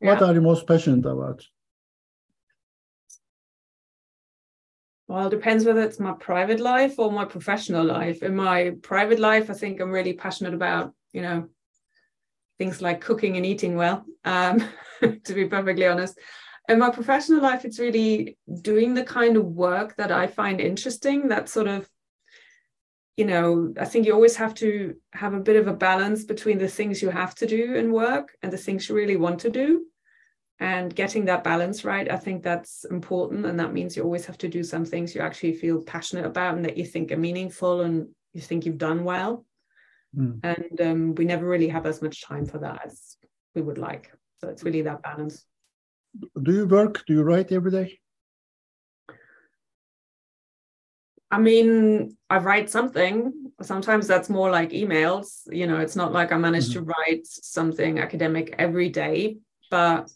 What 0.00 0.20
Yeah. 0.20 0.26
are 0.26 0.34
you 0.34 0.40
most 0.40 0.66
passionate 0.66 1.06
about? 1.06 1.46
Well, 5.06 5.26
it 5.26 5.30
depends 5.30 5.64
whether 5.64 5.82
it's 5.82 6.00
my 6.00 6.12
private 6.12 6.60
life 6.60 6.98
or 6.98 7.12
my 7.12 7.26
professional 7.26 7.84
life. 7.84 8.22
In 8.22 8.34
my 8.34 8.72
private 8.82 9.18
life, 9.18 9.50
I 9.50 9.54
think 9.54 9.80
I'm 9.80 9.90
really 9.90 10.14
passionate 10.14 10.54
about, 10.54 10.94
you 11.12 11.20
know, 11.20 11.48
things 12.58 12.80
like 12.80 13.00
cooking 13.00 13.36
and 13.36 13.44
eating 13.46 13.76
well, 13.76 14.04
um, 14.24 14.64
to 15.24 15.34
be 15.34 15.44
perfectly 15.46 15.86
honest. 15.86 16.18
In 16.68 16.78
my 16.78 16.90
professional 16.90 17.42
life, 17.42 17.64
it's 17.64 17.78
really 17.78 18.38
doing 18.62 18.94
the 18.94 19.04
kind 19.04 19.36
of 19.36 19.44
work 19.44 19.96
that 19.96 20.10
I 20.10 20.26
find 20.26 20.60
interesting, 20.60 21.28
that 21.28 21.48
sort 21.48 21.68
of, 21.68 21.88
you 23.16 23.26
know, 23.26 23.74
I 23.78 23.84
think 23.84 24.06
you 24.06 24.14
always 24.14 24.36
have 24.36 24.54
to 24.54 24.94
have 25.12 25.34
a 25.34 25.40
bit 25.40 25.56
of 25.56 25.68
a 25.68 25.74
balance 25.74 26.24
between 26.24 26.58
the 26.58 26.68
things 26.68 27.02
you 27.02 27.10
have 27.10 27.34
to 27.36 27.46
do 27.46 27.74
in 27.74 27.92
work 27.92 28.34
and 28.42 28.50
the 28.50 28.56
things 28.56 28.88
you 28.88 28.94
really 28.94 29.16
want 29.16 29.40
to 29.40 29.50
do. 29.50 29.84
And 30.58 30.94
getting 30.94 31.24
that 31.24 31.42
balance 31.42 31.84
right 31.84 32.10
i 32.10 32.16
think 32.16 32.42
that's 32.42 32.84
important. 32.84 33.44
And 33.44 33.58
that 33.60 33.72
means 33.72 33.96
you 33.96 34.04
always 34.04 34.24
have 34.26 34.38
to 34.38 34.48
do 34.48 34.62
some 34.62 34.84
things 34.84 35.14
you 35.14 35.20
actually 35.20 35.54
feel 35.54 35.82
passionate 35.82 36.24
about 36.24 36.54
and 36.54 36.64
that 36.64 36.78
you 36.78 36.86
think 36.86 37.12
are 37.12 37.16
meaningful 37.16 37.82
and 37.82 38.08
you 38.32 38.40
think 38.40 38.64
you've 38.64 38.78
done 38.78 39.04
well. 39.04 39.44
Hmm. 40.14 40.34
and 40.44 40.80
um, 40.80 41.14
we 41.16 41.24
never 41.24 41.44
really 41.44 41.68
have 41.68 41.86
as 41.86 42.00
much 42.00 42.22
time 42.22 42.46
for 42.46 42.58
that 42.58 42.86
as 42.86 43.16
we 43.54 43.62
would 43.62 43.78
like. 43.78 44.12
So 44.40 44.48
it's 44.48 44.62
really 44.62 44.82
that 44.82 45.02
balance 45.02 45.44
Do 46.42 46.52
you 46.52 46.66
work? 46.66 47.04
Do 47.06 47.14
you 47.14 47.22
write 47.22 47.52
every 47.52 47.70
day? 47.70 48.00
i 51.30 51.38
mean 51.38 52.16
i 52.30 52.36
write 52.38 52.70
something 52.70 53.32
sometimes 53.60 54.06
that's 54.06 54.28
more 54.28 54.50
like 54.50 54.70
emails 54.70 55.40
you 55.50 55.66
know 55.66 55.78
it's 55.78 55.96
not 55.96 56.12
like 56.12 56.30
i 56.30 56.36
manage 56.36 56.70
to 56.72 56.80
mm-hmm. 56.80 56.90
write 56.90 57.26
something 57.26 57.98
academic 57.98 58.54
every 58.58 58.88
day 58.88 59.36
but 59.70 60.08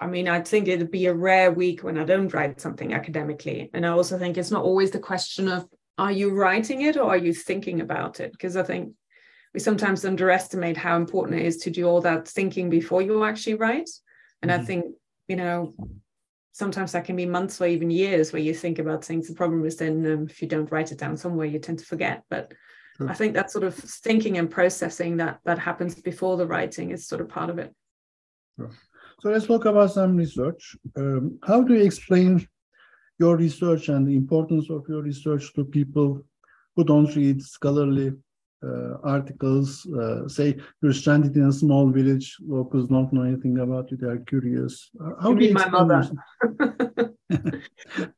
I 0.00 0.06
mean, 0.06 0.28
I 0.28 0.40
think 0.40 0.68
it'd 0.68 0.90
be 0.90 1.06
a 1.06 1.14
rare 1.14 1.50
week 1.50 1.82
when 1.82 1.98
I 1.98 2.04
don't 2.04 2.32
write 2.32 2.60
something 2.60 2.94
academically. 2.94 3.68
And 3.74 3.84
I 3.84 3.88
also 3.88 4.16
think 4.16 4.36
it's 4.36 4.50
not 4.50 4.62
always 4.62 4.92
the 4.92 5.00
question 5.00 5.48
of 5.48 5.66
are 5.96 6.12
you 6.12 6.30
writing 6.30 6.82
it 6.82 6.96
or 6.96 7.10
are 7.10 7.16
you 7.16 7.32
thinking 7.32 7.80
about 7.80 8.20
it? 8.20 8.30
Because 8.30 8.56
I 8.56 8.62
think 8.62 8.92
we 9.52 9.60
sometimes 9.60 10.04
underestimate 10.04 10.76
how 10.76 10.96
important 10.96 11.40
it 11.40 11.46
is 11.46 11.56
to 11.58 11.70
do 11.70 11.86
all 11.86 12.00
that 12.02 12.28
thinking 12.28 12.70
before 12.70 13.02
you 13.02 13.24
actually 13.24 13.54
write. 13.54 13.90
And 14.42 14.50
mm-hmm. 14.50 14.60
I 14.60 14.64
think, 14.64 14.84
you 15.26 15.36
know, 15.36 15.74
sometimes 16.52 16.92
that 16.92 17.04
can 17.04 17.16
be 17.16 17.26
months 17.26 17.60
or 17.60 17.66
even 17.66 17.90
years 17.90 18.32
where 18.32 18.42
you 18.42 18.54
think 18.54 18.78
about 18.78 19.04
things. 19.04 19.28
The 19.28 19.34
problem 19.34 19.64
is 19.64 19.76
then 19.76 20.04
um, 20.06 20.26
if 20.28 20.42
you 20.42 20.48
don't 20.48 20.70
write 20.72 20.92
it 20.92 20.98
down 20.98 21.16
somewhere, 21.16 21.46
you 21.46 21.58
tend 21.58 21.78
to 21.78 21.84
forget. 21.84 22.24
But 22.28 22.52
sure. 22.96 23.08
I 23.08 23.14
think 23.14 23.34
that 23.34 23.50
sort 23.50 23.64
of 23.64 23.74
thinking 23.74 24.38
and 24.38 24.50
processing 24.50 25.18
that 25.18 25.40
that 25.44 25.58
happens 25.58 25.94
before 25.94 26.36
the 26.36 26.46
writing 26.46 26.90
is 26.90 27.06
sort 27.06 27.20
of 27.20 27.28
part 27.28 27.50
of 27.50 27.58
it. 27.58 27.72
Sure. 28.56 28.70
So 29.20 29.30
let's 29.30 29.46
talk 29.46 29.64
about 29.64 29.92
some 29.92 30.16
research. 30.16 30.76
Um, 30.96 31.38
how 31.44 31.62
do 31.62 31.74
you 31.74 31.82
explain 31.82 32.46
your 33.18 33.36
research 33.36 33.88
and 33.88 34.06
the 34.06 34.16
importance 34.16 34.70
of 34.70 34.84
your 34.88 35.02
research 35.02 35.52
to 35.54 35.64
people 35.64 36.22
who 36.76 36.84
don't 36.84 37.14
read 37.16 37.42
scholarly 37.42 38.12
articles, 39.04 39.86
uh, 39.86 40.28
say 40.28 40.56
you're 40.82 40.92
stranded 40.92 41.36
in 41.36 41.48
a 41.48 41.52
small 41.52 41.90
village, 41.90 42.36
locals 42.46 42.88
don't 42.88 43.12
know 43.12 43.22
anything 43.22 43.58
about 43.58 43.90
you, 43.90 43.96
they 43.96 44.06
are 44.06 44.18
curious. 44.18 44.90
Uh, 45.00 45.10
how 45.22 45.32
you 45.32 45.38
do 45.38 45.44
you 45.46 45.54
my 45.54 45.68
mother? 45.68 46.10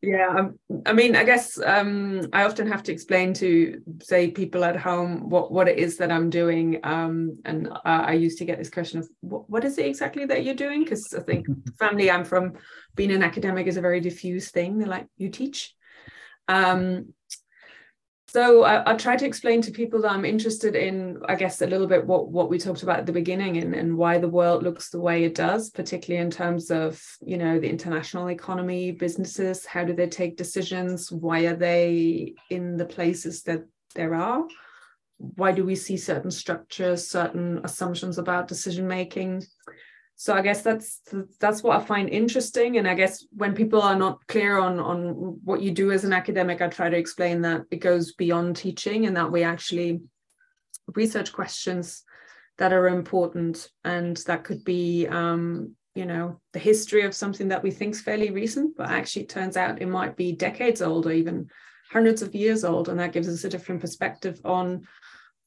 yeah, 0.03 0.29
um, 0.39 0.59
I 0.87 0.93
mean, 0.93 1.17
I 1.17 1.25
guess 1.25 1.61
um, 1.61 2.23
I 2.33 2.45
often 2.45 2.67
have 2.67 2.83
to 2.85 2.93
explain 2.93 3.35
to, 3.35 3.81
say, 4.03 4.31
people 4.31 4.65
at 4.65 4.77
home 4.77 5.29
what, 5.29 5.53
what 5.53 5.69
it 5.69 5.79
is 5.79 5.97
that 5.99 6.11
I'm 6.11 6.31
doing. 6.31 6.81
Um, 6.85 7.39
and 7.45 7.69
uh, 7.69 7.79
I 7.85 8.13
used 8.13 8.39
to 8.39 8.45
get 8.45 8.59
this 8.59 8.71
question 8.71 9.01
of, 9.01 9.09
what, 9.21 9.49
what 9.51 9.65
is 9.65 9.79
it 9.79 9.87
exactly 9.87 10.25
that 10.27 10.45
you're 10.45 10.55
doing? 10.55 10.85
Because 10.85 11.15
I 11.17 11.21
think 11.23 11.47
family 11.79 12.11
I'm 12.11 12.25
from, 12.25 12.55
being 12.97 13.13
an 13.13 13.23
academic 13.23 13.67
is 13.67 13.77
a 13.77 13.83
very 13.83 14.01
diffuse 14.01 14.51
thing. 14.51 14.79
They're 14.79 14.89
like, 14.89 15.07
you 15.17 15.29
teach? 15.29 15.75
Um, 16.49 17.15
so 18.33 18.63
I, 18.63 18.93
I 18.93 18.95
try 18.95 19.17
to 19.17 19.27
explain 19.27 19.61
to 19.63 19.73
people 19.73 20.03
that 20.03 20.13
I'm 20.13 20.25
interested 20.25 20.77
in, 20.77 21.21
I 21.29 21.35
guess, 21.35 21.63
a 21.63 21.67
little 21.67 21.89
bit 21.89 22.07
what, 22.07 22.29
what 22.29 22.49
we 22.49 22.59
talked 22.59 22.85
about 22.85 23.01
at 23.01 23.07
the 23.07 23.13
beginning 23.13 23.57
and, 23.57 23.75
and 23.75 23.97
why 23.97 24.19
the 24.19 24.29
world 24.29 24.63
looks 24.63 24.91
the 24.91 25.01
way 25.01 25.25
it 25.25 25.35
does, 25.35 25.71
particularly 25.71 26.25
in 26.25 26.31
terms 26.31 26.71
of, 26.71 27.03
you 27.21 27.37
know, 27.37 27.59
the 27.59 27.69
international 27.69 28.29
economy, 28.29 28.93
businesses, 28.93 29.67
how 29.67 29.85
do 29.85 29.95
they 29.95 30.07
take 30.07 30.37
decisions? 30.37 31.11
Why 31.11 31.47
are 31.47 31.57
they 31.57 32.35
in 32.51 32.77
the 32.77 32.85
places 32.85 33.43
that 33.43 33.65
there 33.97 34.15
are? 34.15 34.47
Why 35.19 35.51
do 35.51 35.65
we 35.65 35.75
see 35.75 35.97
certain 35.97 36.31
structures, 36.31 37.09
certain 37.09 37.61
assumptions 37.65 38.17
about 38.19 38.47
decision 38.47 38.87
making? 38.87 39.45
So 40.21 40.35
i 40.35 40.43
guess 40.43 40.61
that's 40.61 41.01
that's 41.41 41.63
what 41.63 41.81
i 41.81 41.83
find 41.83 42.11
interesting. 42.11 42.77
And 42.77 42.87
i 42.87 42.93
guess 42.93 43.25
when 43.31 43.55
people 43.55 43.81
are 43.81 43.97
not 43.97 44.27
clear 44.27 44.59
on 44.59 44.79
on 44.79 44.99
what 45.45 45.63
you 45.63 45.71
do 45.71 45.93
as 45.93 46.05
an 46.05 46.13
academic 46.13 46.61
i 46.61 46.69
try 46.69 46.91
to 46.91 46.97
explain 46.97 47.41
that 47.41 47.63
it 47.71 47.79
goes 47.79 48.13
beyond 48.13 48.57
teaching 48.57 49.07
and 49.07 49.17
that 49.17 49.33
we 49.33 49.43
actually 49.45 50.03
research 50.95 51.33
questions 51.33 52.03
that 52.59 52.75
are 52.75 52.89
important 52.89 53.71
and 53.85 54.19
that 54.27 54.45
could 54.45 54.63
be 54.63 55.07
um, 55.07 55.75
you 55.95 56.05
know 56.05 56.39
the 56.53 56.59
history 56.59 57.07
of 57.07 57.15
something 57.15 57.49
that 57.49 57.63
we 57.63 57.71
think 57.71 57.95
is 57.95 58.03
fairly 58.03 58.31
recent 58.31 58.77
but 58.77 58.91
actually 58.91 59.23
it 59.23 59.31
turns 59.31 59.57
out 59.57 59.81
it 59.81 59.89
might 59.89 60.17
be 60.17 60.33
decades 60.33 60.83
old 60.83 61.07
or 61.07 61.13
even 61.13 61.49
hundreds 61.91 62.23
of 62.23 62.35
years 62.35 62.65
old. 62.65 62.89
And 62.89 62.99
that 63.01 63.13
gives 63.13 63.29
us 63.29 63.45
a 63.45 63.49
different 63.49 63.81
perspective 63.81 64.41
on 64.45 64.87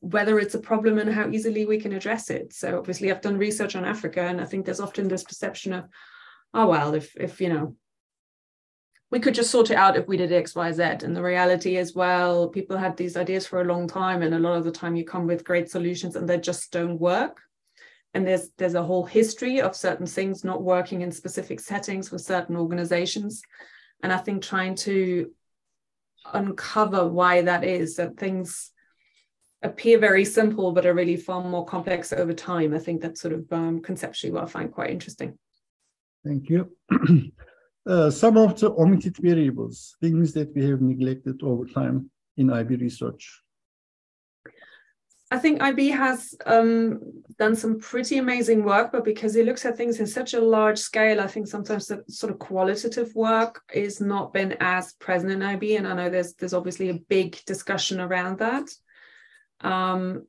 whether 0.04 0.38
it's 0.38 0.54
a 0.54 0.60
problem 0.60 0.98
and 0.98 1.10
how 1.14 1.30
easily 1.30 1.66
we 1.66 1.80
can 1.80 1.94
address 1.94 2.30
it. 2.30 2.52
So 2.52 2.78
obviously 2.78 3.10
I've 3.10 3.22
done 3.22 3.38
research 3.38 3.78
on 3.78 3.86
Africa 3.86 4.22
and 4.22 4.42
I 4.42 4.46
think 4.46 4.66
there's 4.66 4.82
often 4.82 5.08
this 5.08 5.24
perception 5.24 5.72
of, 5.72 5.86
oh 6.54 6.68
well, 6.68 6.94
if 6.94 7.16
if 7.16 7.40
you 7.40 7.48
know, 7.48 7.78
we 9.10 9.22
could 9.22 9.34
just 9.34 9.50
sort 9.50 9.72
it 9.72 9.78
out 9.78 9.96
if 9.96 10.06
we 10.06 10.18
did 10.18 10.34
X, 10.34 10.56
Y, 10.56 10.72
Z. 10.74 10.84
And 11.04 11.16
the 11.16 11.24
reality 11.24 11.78
is, 11.78 11.96
well, 11.96 12.50
people 12.50 12.76
had 12.76 12.98
these 12.98 13.16
ideas 13.16 13.48
for 13.48 13.62
a 13.62 13.66
long 13.66 13.88
time, 13.88 14.24
and 14.24 14.36
a 14.36 14.40
lot 14.40 14.58
of 14.58 14.66
the 14.66 14.72
time 14.72 14.98
you 14.98 15.06
come 15.06 15.26
with 15.26 15.46
great 15.46 15.70
solutions 15.70 16.18
and 16.18 16.28
they 16.28 16.38
just 16.38 16.74
don't 16.74 17.00
work. 17.00 17.40
And 18.14 18.28
there's 18.28 18.50
there's 18.58 18.76
a 18.76 18.84
whole 18.84 19.06
history 19.06 19.62
of 19.62 19.74
certain 19.74 20.06
things 20.06 20.44
not 20.44 20.62
working 20.62 21.02
in 21.02 21.14
specific 21.14 21.62
settings 21.62 22.12
with 22.12 22.22
certain 22.22 22.58
organizations. 22.58 23.42
And 24.02 24.12
I 24.12 24.18
think 24.18 24.44
trying 24.44 24.76
to 24.88 25.32
uncover 26.34 27.08
why 27.08 27.44
that 27.44 27.64
is, 27.64 27.96
that 27.96 28.18
things 28.18 28.73
appear 29.64 29.98
very 29.98 30.26
simple 30.26 30.72
but 30.72 30.86
are 30.86 30.94
really 30.94 31.18
far 31.18 31.42
more 31.44 31.66
complex 31.66 32.14
over 32.14 32.34
time. 32.34 32.74
I 32.74 32.80
think 32.80 33.02
that's 33.02 33.22
sort 33.22 33.34
of 33.34 33.52
um, 33.52 33.82
conceptually 33.82 34.32
what 34.34 34.44
I 34.44 34.48
find 34.48 34.72
quite 34.72 34.92
interesting. 34.92 35.38
Thank 36.26 36.50
you. 36.50 36.72
uh, 37.86 38.10
some 38.10 38.38
of 38.38 38.60
the 38.60 38.72
omitted 38.72 39.18
variables, 39.18 39.96
things 40.02 40.34
that 40.34 40.54
we 40.56 40.66
have 40.66 40.82
neglected 40.82 41.42
over 41.44 41.66
time 41.66 42.10
in 42.38 42.52
IB 42.52 42.76
research. 42.76 43.42
I 45.32 45.40
think 45.40 45.64
IB 45.64 45.90
has 45.90 46.36
um, 46.46 47.02
done 47.40 47.56
some 47.56 47.80
pretty 47.80 48.20
amazing 48.20 48.64
work, 48.64 48.92
but 48.92 49.04
because 49.04 49.36
it 49.36 49.48
looks 49.48 49.66
at 49.66 49.76
things 49.76 50.00
in 50.00 50.06
such 50.06 50.36
a 50.36 50.40
large 50.40 50.78
scale, 50.78 51.20
I 51.20 51.26
think 51.26 51.48
sometimes 51.48 51.88
the 51.88 52.04
sort 52.08 52.32
of 52.32 52.38
qualitative 52.38 53.16
work 53.16 53.60
is 53.74 54.00
not 54.00 54.32
been 54.32 54.56
as 54.60 54.94
present 54.94 55.32
in 55.32 55.42
IB. 55.42 55.78
And 55.78 55.88
I 55.88 55.96
know 55.96 56.10
there's 56.12 56.36
there's 56.36 56.54
obviously 56.54 56.90
a 56.90 57.02
big 57.10 57.44
discussion 57.46 58.00
around 58.00 58.38
that. 58.40 58.70
Um, 59.64 60.28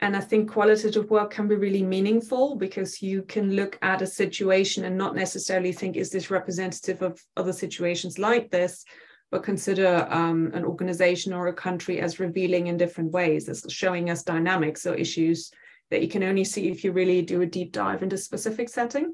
and 0.00 0.16
I 0.16 0.20
think 0.20 0.50
qualitative 0.50 1.08
work 1.08 1.30
can 1.30 1.48
be 1.48 1.54
really 1.54 1.82
meaningful 1.82 2.56
because 2.56 3.00
you 3.00 3.22
can 3.22 3.54
look 3.54 3.78
at 3.80 4.02
a 4.02 4.06
situation 4.06 4.84
and 4.84 4.98
not 4.98 5.14
necessarily 5.14 5.72
think, 5.72 5.96
is 5.96 6.10
this 6.10 6.30
representative 6.30 7.00
of 7.00 7.22
other 7.36 7.52
situations 7.52 8.18
like 8.18 8.50
this? 8.50 8.84
But 9.30 9.44
consider 9.44 10.06
um, 10.10 10.50
an 10.52 10.64
organization 10.64 11.32
or 11.32 11.46
a 11.46 11.54
country 11.54 12.00
as 12.00 12.20
revealing 12.20 12.66
in 12.66 12.76
different 12.76 13.12
ways, 13.12 13.48
as 13.48 13.64
showing 13.68 14.10
us 14.10 14.22
dynamics 14.22 14.84
or 14.84 14.94
issues 14.94 15.50
that 15.90 16.02
you 16.02 16.08
can 16.08 16.22
only 16.22 16.44
see 16.44 16.68
if 16.68 16.84
you 16.84 16.92
really 16.92 17.22
do 17.22 17.40
a 17.40 17.46
deep 17.46 17.72
dive 17.72 18.02
into 18.02 18.16
a 18.16 18.18
specific 18.18 18.68
setting. 18.68 19.12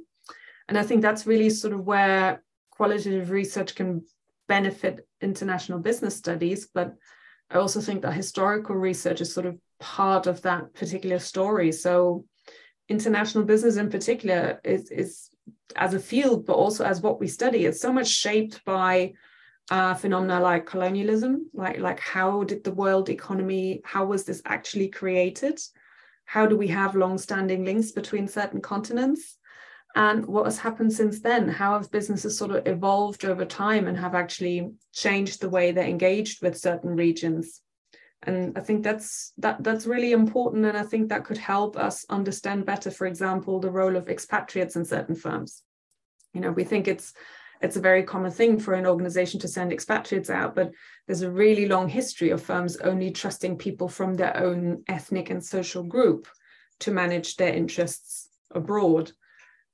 And 0.68 0.78
I 0.78 0.82
think 0.82 1.02
that's 1.02 1.26
really 1.26 1.50
sort 1.50 1.74
of 1.74 1.84
where 1.84 2.42
qualitative 2.70 3.30
research 3.30 3.74
can 3.74 4.04
benefit 4.48 5.06
international 5.20 5.78
business 5.78 6.16
studies, 6.16 6.68
but 6.72 6.94
I 7.50 7.58
also 7.58 7.80
think 7.80 8.02
that 8.02 8.12
historical 8.12 8.76
research 8.76 9.20
is 9.20 9.34
sort 9.34 9.46
of 9.46 9.58
part 9.80 10.26
of 10.26 10.42
that 10.42 10.72
particular 10.74 11.18
story. 11.18 11.72
So 11.72 12.24
international 12.88 13.44
business 13.44 13.76
in 13.76 13.90
particular 13.90 14.60
is, 14.64 14.90
is 14.90 15.30
as 15.76 15.94
a 15.94 16.00
field, 16.00 16.46
but 16.46 16.54
also 16.54 16.84
as 16.84 17.00
what 17.00 17.20
we 17.20 17.26
study, 17.26 17.64
it's 17.66 17.80
so 17.80 17.92
much 17.92 18.08
shaped 18.08 18.64
by 18.64 19.12
uh, 19.70 19.94
phenomena 19.94 20.40
like 20.40 20.66
colonialism, 20.66 21.48
like 21.54 21.78
like 21.78 22.00
how 22.00 22.42
did 22.44 22.64
the 22.64 22.74
world 22.74 23.08
economy, 23.08 23.80
how 23.84 24.04
was 24.04 24.24
this 24.24 24.42
actually 24.44 24.88
created? 24.88 25.60
How 26.24 26.46
do 26.46 26.56
we 26.56 26.68
have 26.68 26.94
long-standing 26.96 27.64
links 27.64 27.92
between 27.92 28.28
certain 28.28 28.60
continents? 28.60 29.38
And 29.96 30.24
what 30.26 30.44
has 30.44 30.58
happened 30.58 30.92
since 30.92 31.20
then? 31.20 31.48
How 31.48 31.72
have 31.72 31.90
businesses 31.90 32.38
sort 32.38 32.52
of 32.52 32.66
evolved 32.66 33.24
over 33.24 33.44
time 33.44 33.88
and 33.88 33.96
have 33.96 34.14
actually 34.14 34.70
changed 34.92 35.40
the 35.40 35.48
way 35.48 35.72
they're 35.72 35.84
engaged 35.84 36.42
with 36.42 36.58
certain 36.58 36.94
regions? 36.96 37.60
And 38.22 38.56
i 38.58 38.60
think 38.60 38.82
that's 38.82 39.32
that 39.38 39.64
that's 39.64 39.86
really 39.86 40.12
important 40.12 40.66
and 40.66 40.76
i 40.76 40.82
think 40.82 41.08
that 41.08 41.24
could 41.24 41.38
help 41.38 41.78
us 41.78 42.04
understand 42.10 42.66
better 42.66 42.90
for 42.90 43.06
example 43.06 43.60
the 43.60 43.70
role 43.70 43.96
of 43.96 44.10
expatriates 44.10 44.76
in 44.76 44.84
certain 44.84 45.14
firms. 45.14 45.62
You 46.34 46.42
know 46.42 46.52
we 46.52 46.64
think 46.64 46.86
it's 46.86 47.14
it's 47.62 47.76
a 47.76 47.80
very 47.80 48.02
common 48.02 48.30
thing 48.30 48.58
for 48.58 48.74
an 48.74 48.86
organization 48.86 49.40
to 49.40 49.48
send 49.48 49.72
expatriates 49.72 50.28
out 50.28 50.54
but 50.54 50.70
there's 51.06 51.22
a 51.22 51.30
really 51.30 51.66
long 51.66 51.88
history 51.88 52.28
of 52.28 52.42
firms 52.42 52.76
only 52.76 53.10
trusting 53.10 53.56
people 53.56 53.88
from 53.88 54.14
their 54.14 54.36
own 54.36 54.84
ethnic 54.86 55.30
and 55.30 55.42
social 55.42 55.82
group 55.82 56.28
to 56.80 56.90
manage 56.90 57.36
their 57.36 57.54
interests 57.54 58.28
abroad 58.50 59.12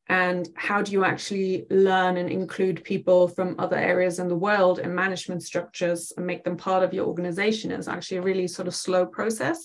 and 0.08 0.48
how 0.54 0.82
do 0.82 0.92
you 0.92 1.04
actually 1.04 1.66
learn 1.68 2.16
and 2.16 2.30
include 2.30 2.84
people 2.84 3.26
from 3.26 3.56
other 3.58 3.76
areas 3.76 4.18
in 4.18 4.28
the 4.28 4.36
world 4.36 4.78
in 4.78 4.94
management 4.94 5.42
structures 5.42 6.12
and 6.16 6.26
make 6.26 6.44
them 6.44 6.56
part 6.56 6.84
of 6.84 6.94
your 6.94 7.06
organization? 7.06 7.72
Is 7.72 7.88
actually 7.88 8.18
a 8.18 8.22
really 8.22 8.46
sort 8.46 8.68
of 8.68 8.74
slow 8.74 9.06
process. 9.06 9.62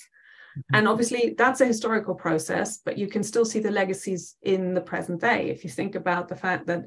Mm-hmm. 0.51 0.75
and 0.75 0.87
obviously 0.89 1.33
that's 1.37 1.61
a 1.61 1.65
historical 1.65 2.13
process 2.13 2.79
but 2.79 2.97
you 2.97 3.07
can 3.07 3.23
still 3.23 3.45
see 3.45 3.61
the 3.61 3.71
legacies 3.71 4.35
in 4.41 4.73
the 4.73 4.81
present 4.81 5.21
day. 5.21 5.49
If 5.49 5.63
you 5.63 5.69
think 5.69 5.95
about 5.95 6.27
the 6.27 6.35
fact 6.35 6.67
that 6.67 6.83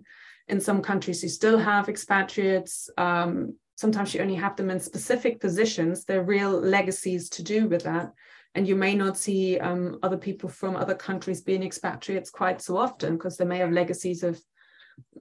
in 0.49 0.61
some 0.61 0.83
countries 0.83 1.23
you 1.23 1.31
still 1.31 1.57
have 1.57 1.89
expatriates 1.89 2.91
um, 2.99 3.55
sometimes 3.77 4.13
you 4.13 4.21
only 4.21 4.35
have 4.35 4.57
them 4.57 4.69
in 4.69 4.81
specific 4.81 5.41
positions 5.41 6.05
there 6.05 6.21
are 6.21 6.25
real 6.25 6.51
legacies 6.51 7.31
to 7.31 7.43
do 7.43 7.67
with 7.67 7.85
that 7.85 8.13
and 8.55 8.69
you 8.69 8.77
may 8.77 8.95
not 8.95 9.17
see 9.17 9.59
um, 9.59 9.99
other 10.03 10.17
people 10.17 10.49
from 10.49 10.77
other 10.77 10.95
countries 10.95 11.41
being 11.41 11.63
expatriates 11.63 12.31
quite 12.31 12.63
so 12.63 12.77
often 12.77 13.15
because 13.15 13.37
they 13.37 13.45
may 13.45 13.59
have 13.59 13.73
legacies 13.73 14.23
of 14.23 14.41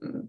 um, 0.02 0.28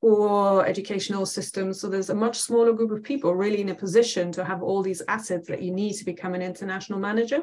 poor 0.00 0.64
educational 0.64 1.24
systems. 1.24 1.80
So 1.80 1.88
there's 1.88 2.10
a 2.10 2.14
much 2.14 2.38
smaller 2.38 2.72
group 2.72 2.90
of 2.90 3.04
people 3.04 3.34
really 3.34 3.60
in 3.60 3.68
a 3.68 3.74
position 3.74 4.32
to 4.32 4.44
have 4.44 4.62
all 4.62 4.82
these 4.82 5.02
assets 5.06 5.46
that 5.48 5.62
you 5.62 5.72
need 5.72 5.94
to 5.94 6.04
become 6.04 6.34
an 6.34 6.42
international 6.42 6.98
manager. 6.98 7.42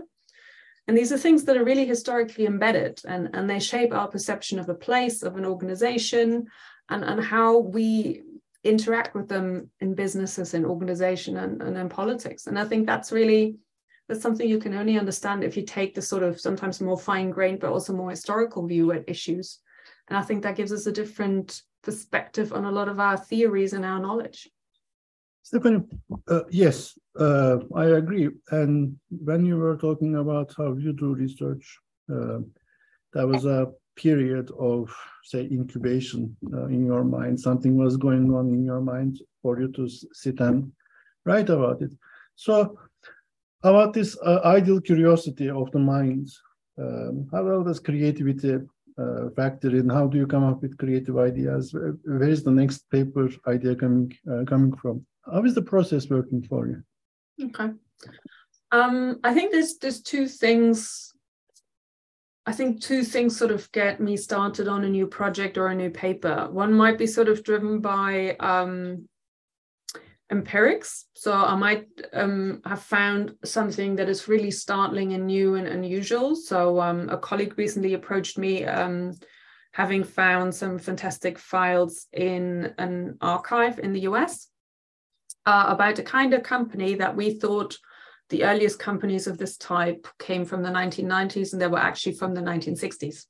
And 0.87 0.97
these 0.97 1.13
are 1.13 1.17
things 1.17 1.45
that 1.45 1.55
are 1.55 1.63
really 1.63 1.85
historically 1.85 2.45
embedded 2.45 2.99
and, 3.07 3.29
and 3.33 3.49
they 3.49 3.59
shape 3.59 3.93
our 3.93 4.07
perception 4.07 4.59
of 4.59 4.67
a 4.67 4.73
place, 4.73 5.23
of 5.23 5.37
an 5.37 5.45
organization, 5.45 6.47
and, 6.89 7.03
and 7.05 7.23
how 7.23 7.59
we 7.59 8.23
interact 8.63 9.15
with 9.15 9.29
them 9.29 9.69
in 9.79 9.93
businesses, 9.93 10.53
in 10.53 10.65
organization, 10.65 11.37
and, 11.37 11.61
and 11.61 11.77
in 11.77 11.87
politics. 11.87 12.47
And 12.47 12.59
I 12.59 12.65
think 12.65 12.85
that's 12.85 13.11
really 13.11 13.55
that's 14.09 14.21
something 14.23 14.49
you 14.49 14.59
can 14.59 14.73
only 14.73 14.97
understand 14.97 15.43
if 15.43 15.55
you 15.55 15.63
take 15.63 15.93
the 15.93 16.01
sort 16.01 16.23
of 16.23 16.41
sometimes 16.41 16.81
more 16.81 16.97
fine-grained 16.97 17.59
but 17.59 17.71
also 17.71 17.93
more 17.93 18.09
historical 18.09 18.67
view 18.67 18.91
at 18.91 19.07
issues 19.07 19.59
and 20.09 20.17
i 20.17 20.21
think 20.21 20.41
that 20.43 20.57
gives 20.57 20.73
us 20.73 20.87
a 20.87 20.91
different 20.91 21.61
perspective 21.83 22.51
on 22.51 22.65
a 22.65 22.71
lot 22.71 22.89
of 22.89 22.99
our 22.99 23.15
theories 23.15 23.73
and 23.73 23.85
our 23.85 23.99
knowledge 23.99 24.49
Stephanie, 25.41 25.83
uh, 26.27 26.41
yes, 26.51 26.95
uh, 27.19 27.57
I 27.75 27.85
agree. 27.85 28.29
And 28.51 28.95
when 29.09 29.45
you 29.45 29.57
were 29.57 29.77
talking 29.77 30.17
about 30.17 30.53
how 30.55 30.73
you 30.73 30.93
do 30.93 31.15
research, 31.15 31.79
uh, 32.13 32.39
that 33.13 33.27
was 33.27 33.45
a 33.45 33.71
period 33.95 34.51
of, 34.59 34.95
say, 35.23 35.47
incubation 35.49 36.35
uh, 36.53 36.65
in 36.65 36.85
your 36.85 37.03
mind. 37.03 37.39
Something 37.39 37.77
was 37.77 37.97
going 37.97 38.31
on 38.31 38.49
in 38.49 38.63
your 38.63 38.81
mind 38.81 39.21
for 39.41 39.59
you 39.59 39.71
to 39.71 39.89
sit 40.13 40.39
and 40.39 40.71
write 41.25 41.49
about 41.49 41.81
it. 41.81 41.93
So, 42.35 42.77
about 43.63 43.93
this 43.93 44.17
uh, 44.25 44.39
ideal 44.45 44.79
curiosity 44.79 45.49
of 45.49 45.71
the 45.71 45.79
mind, 45.79 46.29
um, 46.77 47.27
how 47.31 47.63
does 47.63 47.79
creativity 47.79 48.57
uh, 48.97 49.29
factor 49.35 49.75
in? 49.75 49.89
How 49.89 50.07
do 50.07 50.17
you 50.17 50.27
come 50.27 50.43
up 50.43 50.61
with 50.61 50.77
creative 50.77 51.17
ideas? 51.17 51.73
Where 51.73 52.29
is 52.29 52.43
the 52.43 52.51
next 52.51 52.89
paper 52.89 53.29
idea 53.47 53.75
coming 53.75 54.13
uh, 54.31 54.45
coming 54.45 54.75
from? 54.77 55.05
How 55.25 55.43
is 55.43 55.55
the 55.55 55.61
process 55.61 56.09
working 56.09 56.41
for 56.43 56.67
you? 56.67 56.83
Okay. 57.47 57.71
Um, 58.71 59.19
I 59.23 59.33
think 59.33 59.51
there's 59.51 59.77
there's 59.77 60.01
two 60.01 60.27
things. 60.27 61.13
I 62.45 62.53
think 62.53 62.81
two 62.81 63.03
things 63.03 63.37
sort 63.37 63.51
of 63.51 63.71
get 63.73 63.99
me 63.99 64.17
started 64.17 64.67
on 64.67 64.83
a 64.83 64.89
new 64.89 65.05
project 65.05 65.57
or 65.57 65.67
a 65.67 65.75
new 65.75 65.89
paper. 65.89 66.47
One 66.49 66.73
might 66.73 66.97
be 66.97 67.05
sort 67.05 67.27
of 67.27 67.43
driven 67.43 67.79
by 67.79 68.35
um, 68.39 69.07
empirics. 70.31 71.05
So 71.13 71.33
I 71.33 71.55
might 71.55 71.87
um, 72.13 72.61
have 72.65 72.81
found 72.81 73.35
something 73.43 73.95
that 73.95 74.09
is 74.09 74.27
really 74.27 74.51
startling 74.51 75.13
and 75.13 75.25
new 75.25 75.55
and 75.55 75.67
unusual. 75.67 76.35
So 76.35 76.79
um, 76.79 77.09
a 77.09 77.17
colleague 77.17 77.57
recently 77.57 77.93
approached 77.93 78.37
me 78.37 78.65
um, 78.65 79.13
having 79.71 80.03
found 80.03 80.53
some 80.53 80.77
fantastic 80.77 81.37
files 81.37 82.07
in 82.13 82.73
an 82.77 83.17
archive 83.21 83.79
in 83.79 83.93
the 83.93 84.01
US 84.01 84.49
uh, 85.45 85.65
about 85.67 85.99
a 85.99 86.03
kind 86.03 86.33
of 86.33 86.43
company 86.43 86.95
that 86.95 87.15
we 87.15 87.33
thought 87.33 87.77
the 88.29 88.43
earliest 88.43 88.77
companies 88.77 89.25
of 89.25 89.39
this 89.39 89.57
type 89.57 90.07
came 90.19 90.45
from 90.45 90.61
the 90.61 90.69
1990s 90.69 91.53
and 91.53 91.61
they 91.61 91.67
were 91.67 91.79
actually 91.79 92.13
from 92.13 92.35
the 92.35 92.41
1960s. 92.41 93.25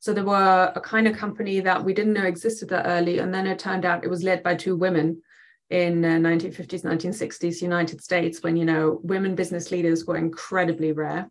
So 0.00 0.12
they 0.12 0.22
were 0.22 0.72
a 0.74 0.80
kind 0.80 1.06
of 1.06 1.16
company 1.16 1.60
that 1.60 1.84
we 1.84 1.94
didn't 1.94 2.12
know 2.12 2.24
existed 2.24 2.68
that 2.70 2.86
early. 2.86 3.18
And 3.18 3.32
then 3.32 3.46
it 3.46 3.58
turned 3.58 3.84
out 3.84 4.04
it 4.04 4.10
was 4.10 4.24
led 4.24 4.42
by 4.42 4.56
two 4.56 4.76
women 4.76 5.22
in 5.70 6.04
uh, 6.04 6.08
1950s, 6.08 6.84
1960s 6.84 7.60
United 7.60 8.02
States 8.02 8.42
when, 8.42 8.56
you 8.56 8.64
know, 8.64 9.00
women 9.02 9.34
business 9.34 9.70
leaders 9.70 10.06
were 10.06 10.16
incredibly 10.16 10.92
rare. 10.92 11.28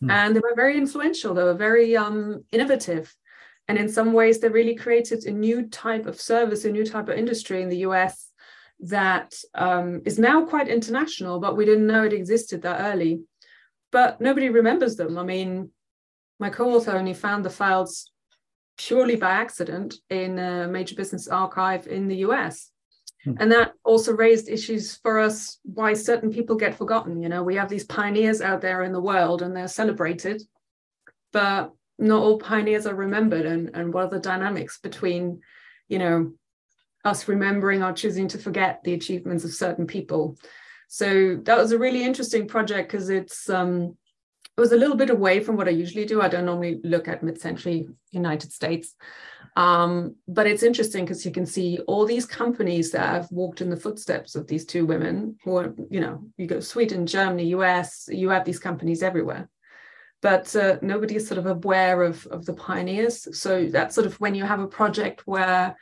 Hmm. 0.00 0.10
And 0.10 0.36
they 0.36 0.40
were 0.40 0.54
very 0.56 0.76
influential. 0.76 1.34
They 1.34 1.42
were 1.42 1.54
very 1.54 1.96
um, 1.96 2.44
innovative. 2.52 3.14
And 3.68 3.76
in 3.76 3.88
some 3.88 4.14
ways, 4.14 4.40
they 4.40 4.48
really 4.48 4.74
created 4.74 5.24
a 5.24 5.30
new 5.30 5.68
type 5.68 6.06
of 6.06 6.20
service, 6.20 6.64
a 6.64 6.72
new 6.72 6.86
type 6.86 7.08
of 7.08 7.18
industry 7.18 7.62
in 7.62 7.68
the 7.68 7.78
US 7.78 8.30
that 8.80 9.34
um, 9.54 10.02
is 10.06 10.18
now 10.18 10.44
quite 10.44 10.68
international, 10.68 11.40
but 11.40 11.56
we 11.56 11.64
didn't 11.66 11.86
know 11.86 12.04
it 12.04 12.12
existed 12.12 12.62
that 12.62 12.80
early. 12.80 13.22
But 13.90 14.20
nobody 14.20 14.48
remembers 14.48 14.96
them. 14.96 15.18
I 15.18 15.24
mean, 15.24 15.70
my 16.38 16.48
co-author 16.48 16.92
only 16.92 17.14
found 17.14 17.44
the 17.44 17.50
files 17.50 18.10
purely 18.78 19.16
by 19.16 19.30
accident 19.30 19.96
in 20.08 20.38
a 20.38 20.68
major 20.68 20.94
business 20.94 21.28
archive 21.28 21.86
in 21.86 22.08
the 22.08 22.18
US. 22.18 22.70
Hmm. 23.32 23.42
And 23.42 23.52
that 23.52 23.72
also 23.84 24.12
raised 24.12 24.48
issues 24.48 24.96
for 24.96 25.18
us 25.18 25.58
why 25.62 25.94
certain 25.94 26.32
people 26.32 26.56
get 26.56 26.76
forgotten. 26.76 27.22
You 27.22 27.28
know, 27.28 27.42
we 27.42 27.56
have 27.56 27.68
these 27.68 27.84
pioneers 27.84 28.40
out 28.40 28.60
there 28.60 28.82
in 28.82 28.92
the 28.92 29.00
world 29.00 29.42
and 29.42 29.54
they're 29.54 29.68
celebrated, 29.68 30.42
but 31.32 31.72
not 31.98 32.22
all 32.22 32.38
pioneers 32.38 32.86
are 32.86 32.94
remembered. 32.94 33.46
And, 33.46 33.70
and 33.74 33.92
what 33.92 34.04
are 34.04 34.10
the 34.10 34.20
dynamics 34.20 34.78
between, 34.80 35.40
you 35.88 35.98
know, 35.98 36.32
us 37.04 37.28
remembering 37.28 37.82
or 37.82 37.92
choosing 37.92 38.28
to 38.28 38.38
forget 38.38 38.82
the 38.84 38.94
achievements 38.94 39.44
of 39.44 39.52
certain 39.52 39.86
people. 39.86 40.36
So 40.88 41.36
that 41.44 41.58
was 41.58 41.72
a 41.72 41.78
really 41.78 42.04
interesting 42.04 42.48
project 42.48 42.90
because 42.90 43.10
it's 43.10 43.48
um, 43.50 43.96
it 44.56 44.60
was 44.60 44.72
a 44.72 44.76
little 44.76 44.96
bit 44.96 45.10
away 45.10 45.40
from 45.40 45.56
what 45.56 45.68
I 45.68 45.70
usually 45.70 46.04
do. 46.04 46.20
I 46.20 46.28
don't 46.28 46.46
normally 46.46 46.80
look 46.82 47.06
at 47.06 47.22
mid-century 47.22 47.88
United 48.10 48.52
States, 48.52 48.96
um, 49.58 50.14
but 50.26 50.46
it's 50.46 50.62
interesting 50.62 51.04
because 51.04 51.24
you 51.26 51.32
can 51.32 51.46
see 51.46 51.78
all 51.86 52.06
these 52.06 52.26
companies 52.26 52.90
that 52.92 53.08
have 53.08 53.32
walked 53.32 53.60
in 53.60 53.70
the 53.70 53.76
footsteps 53.76 54.34
of 54.34 54.46
these 54.46 54.64
two 54.64 54.86
women. 54.86 55.36
Who 55.44 55.56
are, 55.56 55.74
you 55.90 56.00
know, 56.00 56.22
you 56.36 56.46
go 56.46 56.60
Sweden, 56.60 57.06
Germany, 57.06 57.46
US. 57.56 58.08
You 58.10 58.28
have 58.30 58.44
these 58.44 58.60
companies 58.60 59.02
everywhere 59.02 59.48
but 60.20 60.54
uh, 60.56 60.78
nobody 60.82 61.14
is 61.14 61.28
sort 61.28 61.38
of 61.38 61.46
aware 61.46 62.02
of, 62.02 62.26
of 62.26 62.44
the 62.44 62.52
pioneers. 62.52 63.38
So 63.38 63.66
that's 63.66 63.94
sort 63.94 64.06
of 64.06 64.18
when 64.20 64.34
you 64.34 64.44
have 64.44 64.60
a 64.60 64.66
project 64.66 65.26
where 65.26 65.76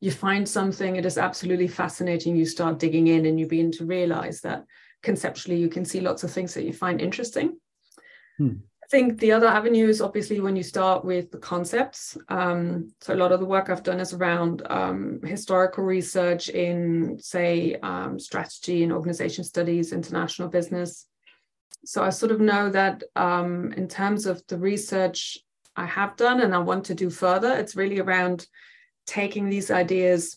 you 0.00 0.10
find 0.10 0.48
something, 0.48 0.96
it 0.96 1.06
is 1.06 1.18
absolutely 1.18 1.68
fascinating. 1.68 2.34
You 2.34 2.46
start 2.46 2.78
digging 2.78 3.08
in 3.08 3.26
and 3.26 3.38
you 3.38 3.46
begin 3.46 3.70
to 3.72 3.84
realize 3.84 4.40
that 4.40 4.64
conceptually 5.02 5.58
you 5.58 5.68
can 5.68 5.84
see 5.84 6.00
lots 6.00 6.24
of 6.24 6.30
things 6.30 6.54
that 6.54 6.64
you 6.64 6.72
find 6.72 7.00
interesting. 7.00 7.58
Hmm. 8.38 8.54
I 8.92 8.94
think 8.94 9.20
the 9.20 9.32
other 9.32 9.46
avenue 9.46 9.88
is 9.88 10.02
obviously 10.02 10.38
when 10.40 10.54
you 10.54 10.62
start 10.62 11.02
with 11.02 11.30
the 11.30 11.38
concepts. 11.38 12.18
Um, 12.28 12.92
so 13.00 13.14
a 13.14 13.16
lot 13.16 13.32
of 13.32 13.40
the 13.40 13.46
work 13.46 13.70
I've 13.70 13.82
done 13.82 14.00
is 14.00 14.12
around 14.12 14.66
um, 14.68 15.18
historical 15.24 15.82
research 15.82 16.50
in, 16.50 17.16
say, 17.18 17.76
um, 17.76 18.18
strategy 18.18 18.82
and 18.82 18.92
organization 18.92 19.44
studies, 19.44 19.94
international 19.94 20.48
business. 20.48 21.06
So 21.86 22.02
I 22.02 22.10
sort 22.10 22.32
of 22.32 22.40
know 22.40 22.68
that 22.68 23.02
um, 23.16 23.72
in 23.78 23.88
terms 23.88 24.26
of 24.26 24.46
the 24.48 24.58
research 24.58 25.38
I 25.74 25.86
have 25.86 26.14
done 26.16 26.42
and 26.42 26.54
I 26.54 26.58
want 26.58 26.84
to 26.84 26.94
do 26.94 27.08
further, 27.08 27.54
it's 27.54 27.74
really 27.74 27.98
around 27.98 28.46
taking 29.06 29.48
these 29.48 29.70
ideas 29.70 30.36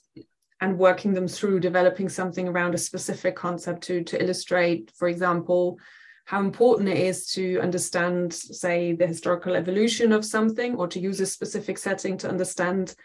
and 0.61 0.79
working 0.79 1.13
them 1.13 1.27
through 1.27 1.59
developing 1.59 2.07
something 2.07 2.47
around 2.47 2.73
a 2.73 2.77
specific 2.77 3.35
concept 3.35 3.83
to, 3.87 4.01
to 4.05 4.23
illustrate, 4.23 4.93
for 4.95 5.09
example, 5.09 5.77
how 6.25 6.39
important 6.39 6.89
it 6.89 6.97
is 6.97 7.27
to 7.33 7.59
understand, 7.59 8.33
say, 8.33 8.93
the 8.93 9.07
historical 9.07 9.55
evolution 9.55 10.11
of 10.11 10.25
something 10.25 10.75
or 10.75 10.87
to 10.87 10.99
use 10.99 11.19
a 11.19 11.25
specific 11.25 11.77
setting 11.77 12.17
to 12.17 12.29
understand 12.29 12.95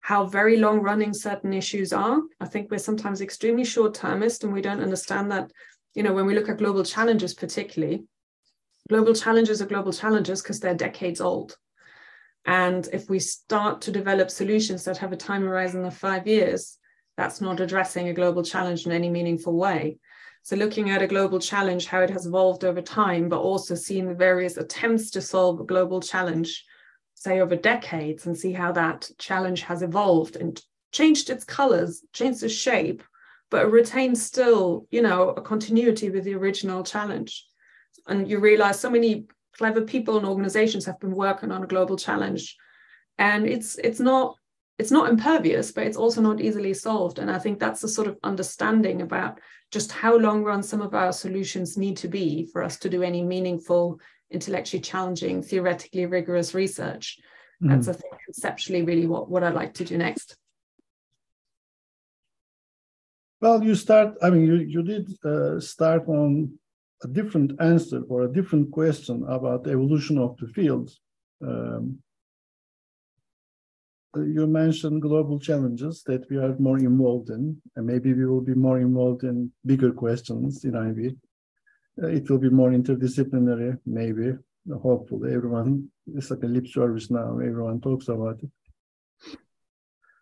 how 0.00 0.26
very 0.26 0.58
long 0.58 0.80
running 0.80 1.14
certain 1.14 1.54
issues 1.54 1.92
are. 1.92 2.20
I 2.38 2.46
think 2.46 2.70
we're 2.70 2.78
sometimes 2.78 3.22
extremely 3.22 3.64
short 3.64 3.94
termist 3.94 4.44
and 4.44 4.52
we 4.52 4.60
don't 4.60 4.82
understand 4.82 5.32
that, 5.32 5.50
you 5.94 6.02
know, 6.02 6.12
when 6.12 6.26
we 6.26 6.34
look 6.34 6.50
at 6.50 6.58
global 6.58 6.84
challenges, 6.84 7.32
particularly, 7.32 8.04
global 8.90 9.14
challenges 9.14 9.62
are 9.62 9.66
global 9.66 9.92
challenges 9.92 10.42
because 10.42 10.60
they're 10.60 10.74
decades 10.74 11.20
old. 11.20 11.56
And 12.44 12.88
if 12.92 13.08
we 13.08 13.18
start 13.18 13.80
to 13.82 13.90
develop 13.90 14.30
solutions 14.30 14.84
that 14.84 14.98
have 14.98 15.12
a 15.12 15.16
time 15.16 15.42
horizon 15.42 15.84
of 15.84 15.96
five 15.96 16.26
years, 16.26 16.78
that's 17.16 17.40
not 17.40 17.58
addressing 17.58 18.08
a 18.08 18.14
global 18.14 18.44
challenge 18.44 18.86
in 18.86 18.92
any 18.92 19.08
meaningful 19.08 19.56
way. 19.56 19.98
So 20.46 20.54
looking 20.54 20.90
at 20.90 21.02
a 21.02 21.08
global 21.08 21.40
challenge, 21.40 21.86
how 21.86 22.02
it 22.02 22.10
has 22.10 22.24
evolved 22.24 22.64
over 22.64 22.80
time, 22.80 23.28
but 23.28 23.40
also 23.40 23.74
seeing 23.74 24.06
the 24.06 24.14
various 24.14 24.56
attempts 24.56 25.10
to 25.10 25.20
solve 25.20 25.58
a 25.58 25.64
global 25.64 26.00
challenge, 26.00 26.64
say 27.14 27.40
over 27.40 27.56
decades, 27.56 28.26
and 28.26 28.38
see 28.38 28.52
how 28.52 28.70
that 28.70 29.10
challenge 29.18 29.62
has 29.62 29.82
evolved 29.82 30.36
and 30.36 30.62
changed 30.92 31.30
its 31.30 31.42
colors, 31.42 32.04
changed 32.12 32.44
its 32.44 32.54
shape, 32.54 33.02
but 33.50 33.72
retains 33.72 34.22
still, 34.22 34.86
you 34.92 35.02
know, 35.02 35.30
a 35.30 35.42
continuity 35.42 36.10
with 36.10 36.22
the 36.22 36.36
original 36.36 36.84
challenge. 36.84 37.44
And 38.06 38.30
you 38.30 38.38
realize 38.38 38.78
so 38.78 38.88
many 38.88 39.26
clever 39.58 39.80
people 39.80 40.16
and 40.16 40.24
organizations 40.24 40.84
have 40.84 41.00
been 41.00 41.16
working 41.16 41.50
on 41.50 41.64
a 41.64 41.66
global 41.66 41.96
challenge 41.96 42.56
and 43.18 43.46
it's 43.46 43.76
it's 43.76 44.00
not 44.00 44.36
it's 44.78 44.90
not 44.90 45.08
impervious 45.08 45.72
but 45.72 45.86
it's 45.86 45.96
also 45.96 46.20
not 46.20 46.40
easily 46.40 46.74
solved 46.74 47.18
and 47.18 47.30
i 47.30 47.38
think 47.38 47.58
that's 47.58 47.80
the 47.80 47.88
sort 47.88 48.06
of 48.06 48.16
understanding 48.22 49.02
about 49.02 49.38
just 49.70 49.92
how 49.92 50.16
long 50.16 50.42
run 50.42 50.62
some 50.62 50.82
of 50.82 50.94
our 50.94 51.12
solutions 51.12 51.76
need 51.76 51.96
to 51.96 52.08
be 52.08 52.48
for 52.52 52.62
us 52.62 52.76
to 52.78 52.88
do 52.88 53.02
any 53.02 53.22
meaningful 53.22 53.98
intellectually 54.30 54.80
challenging 54.80 55.42
theoretically 55.42 56.06
rigorous 56.06 56.54
research 56.54 57.18
mm. 57.62 57.68
that's 57.70 57.88
i 57.88 57.92
think 57.92 58.14
conceptually 58.24 58.82
really 58.82 59.06
what, 59.06 59.30
what 59.30 59.42
i'd 59.42 59.54
like 59.54 59.74
to 59.74 59.84
do 59.84 59.96
next 59.96 60.36
well 63.40 63.62
you 63.62 63.74
start 63.74 64.14
i 64.22 64.30
mean 64.30 64.46
you, 64.46 64.56
you 64.56 64.82
did 64.82 65.08
uh, 65.24 65.58
start 65.60 66.06
on 66.08 66.58
a 67.02 67.08
different 67.08 67.52
answer 67.60 68.02
or 68.08 68.22
a 68.22 68.32
different 68.32 68.70
question 68.70 69.24
about 69.28 69.64
the 69.64 69.70
evolution 69.70 70.18
of 70.18 70.36
the 70.38 70.48
field. 70.48 70.90
Um, 71.46 71.98
you 74.22 74.46
mentioned 74.46 75.02
global 75.02 75.38
challenges 75.38 76.02
that 76.04 76.28
we 76.30 76.36
are 76.36 76.56
more 76.58 76.78
involved 76.78 77.30
in, 77.30 77.60
and 77.76 77.86
maybe 77.86 78.12
we 78.12 78.26
will 78.26 78.40
be 78.40 78.54
more 78.54 78.78
involved 78.78 79.24
in 79.24 79.50
bigger 79.64 79.92
questions 79.92 80.64
in 80.64 80.76
IB. 80.76 81.16
Uh, 82.02 82.08
it 82.08 82.28
will 82.28 82.38
be 82.38 82.50
more 82.50 82.70
interdisciplinary, 82.70 83.78
maybe. 83.86 84.34
Hopefully, 84.82 85.32
everyone 85.32 85.88
it's 86.14 86.30
like 86.30 86.42
a 86.42 86.46
lip 86.46 86.66
service 86.66 87.10
now. 87.10 87.38
Everyone 87.38 87.80
talks 87.80 88.08
about 88.08 88.40
it. 88.42 89.38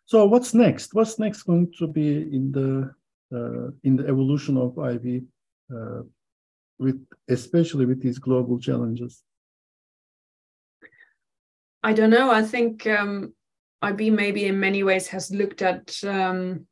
So, 0.07 0.27
what's 0.27 0.55
next? 0.55 0.95
What's 0.95 1.19
next 1.19 1.43
going 1.45 1.73
to 1.79 1.87
be 1.87 2.23
in 2.37 2.53
the 2.53 2.95
uh, 3.35 3.71
in 3.83 3.97
the 3.97 4.07
evolution 4.07 4.57
of 4.57 4.79
IB 4.79 5.23
uh, 5.75 6.03
with 6.79 7.05
especially 7.29 7.87
with 7.87 8.03
these 8.03 8.19
global 8.19 8.59
challenges? 8.59 9.23
I 11.83 11.93
don't 11.93 12.11
know. 12.11 12.31
I 12.31 12.43
think 12.43 12.87
um, 12.87 13.35
IB 13.85 14.11
maybe 14.11 14.47
in 14.47 14.59
many 14.59 14.83
ways 14.83 15.07
has 15.09 15.31
looked 15.31 15.63
at 15.63 15.93
um, 16.05 16.67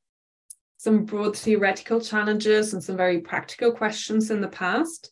some 0.78 1.04
broad 1.04 1.36
theoretical 1.36 2.00
challenges 2.00 2.72
and 2.72 2.82
some 2.82 2.96
very 2.96 3.20
practical 3.20 3.72
questions 3.72 4.30
in 4.30 4.40
the 4.40 4.48
past. 4.48 5.10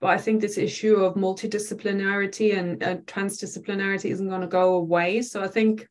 But 0.00 0.08
I 0.08 0.18
think 0.18 0.40
this 0.40 0.56
issue 0.56 0.96
of 0.96 1.14
multidisciplinarity 1.14 2.56
and 2.56 2.82
uh, 2.82 2.96
transdisciplinarity 2.98 4.10
isn't 4.10 4.28
going 4.28 4.40
to 4.40 4.46
go 4.46 4.74
away. 4.74 5.20
So 5.20 5.42
I 5.42 5.48
think 5.48 5.86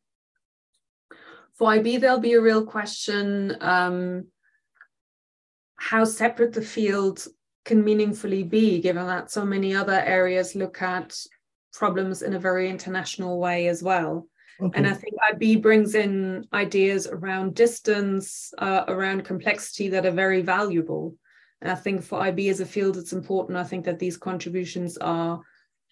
for 1.54 1.70
IB, 1.72 1.98
there'll 1.98 2.18
be 2.18 2.32
a 2.32 2.40
real 2.40 2.64
question 2.64 3.56
um, 3.60 4.26
how 5.76 6.04
separate 6.04 6.52
the 6.54 6.62
field 6.62 7.24
can 7.64 7.84
meaningfully 7.84 8.42
be, 8.42 8.80
given 8.80 9.06
that 9.06 9.30
so 9.30 9.44
many 9.44 9.74
other 9.74 10.00
areas 10.00 10.56
look 10.56 10.82
at 10.82 11.16
problems 11.72 12.22
in 12.22 12.34
a 12.34 12.38
very 12.38 12.68
international 12.68 13.38
way 13.38 13.68
as 13.68 13.82
well. 13.82 14.26
Okay. 14.62 14.78
And 14.78 14.86
I 14.86 14.92
think 14.92 15.14
IB 15.32 15.56
brings 15.56 15.94
in 15.94 16.46
ideas 16.52 17.06
around 17.06 17.54
distance, 17.54 18.52
uh, 18.58 18.84
around 18.88 19.24
complexity 19.24 19.88
that 19.88 20.04
are 20.04 20.10
very 20.10 20.42
valuable. 20.42 21.14
And 21.62 21.70
I 21.70 21.74
think 21.74 22.02
for 22.02 22.20
IB 22.20 22.48
as 22.48 22.60
a 22.60 22.66
field, 22.66 22.96
it's 22.96 23.12
important. 23.12 23.58
I 23.58 23.64
think 23.64 23.84
that 23.84 23.98
these 23.98 24.16
contributions 24.16 24.96
are 24.98 25.40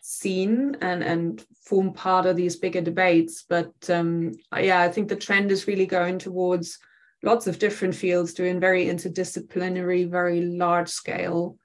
seen 0.00 0.76
and 0.80 1.02
and 1.02 1.44
form 1.64 1.92
part 1.92 2.24
of 2.26 2.36
these 2.36 2.56
bigger 2.56 2.80
debates. 2.80 3.44
But 3.48 3.72
um, 3.90 4.32
yeah, 4.56 4.80
I 4.80 4.88
think 4.88 5.08
the 5.08 5.16
trend 5.16 5.50
is 5.50 5.66
really 5.66 5.86
going 5.86 6.18
towards 6.18 6.78
lots 7.22 7.46
of 7.46 7.58
different 7.58 7.94
fields 7.94 8.34
doing 8.34 8.60
very 8.60 8.86
interdisciplinary, 8.86 10.08
very 10.08 10.42
large 10.42 10.88
scale, 10.88 11.58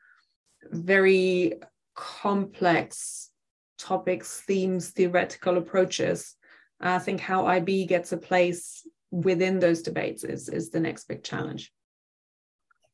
very 0.71 1.53
complex 1.95 3.29
topics, 3.77 4.41
themes, 4.47 4.89
theoretical 4.89 5.57
approaches. 5.57 6.35
I 6.83 6.99
think 6.99 7.21
how 7.21 7.45
IB 7.47 7.85
gets 7.85 8.11
a 8.11 8.17
place 8.17 8.85
within 9.11 9.59
those 9.59 9.81
debates 9.81 10.23
is, 10.23 10.49
is 10.49 10.69
the 10.69 10.79
next 10.79 11.07
big 11.07 11.23
challenge. 11.23 11.71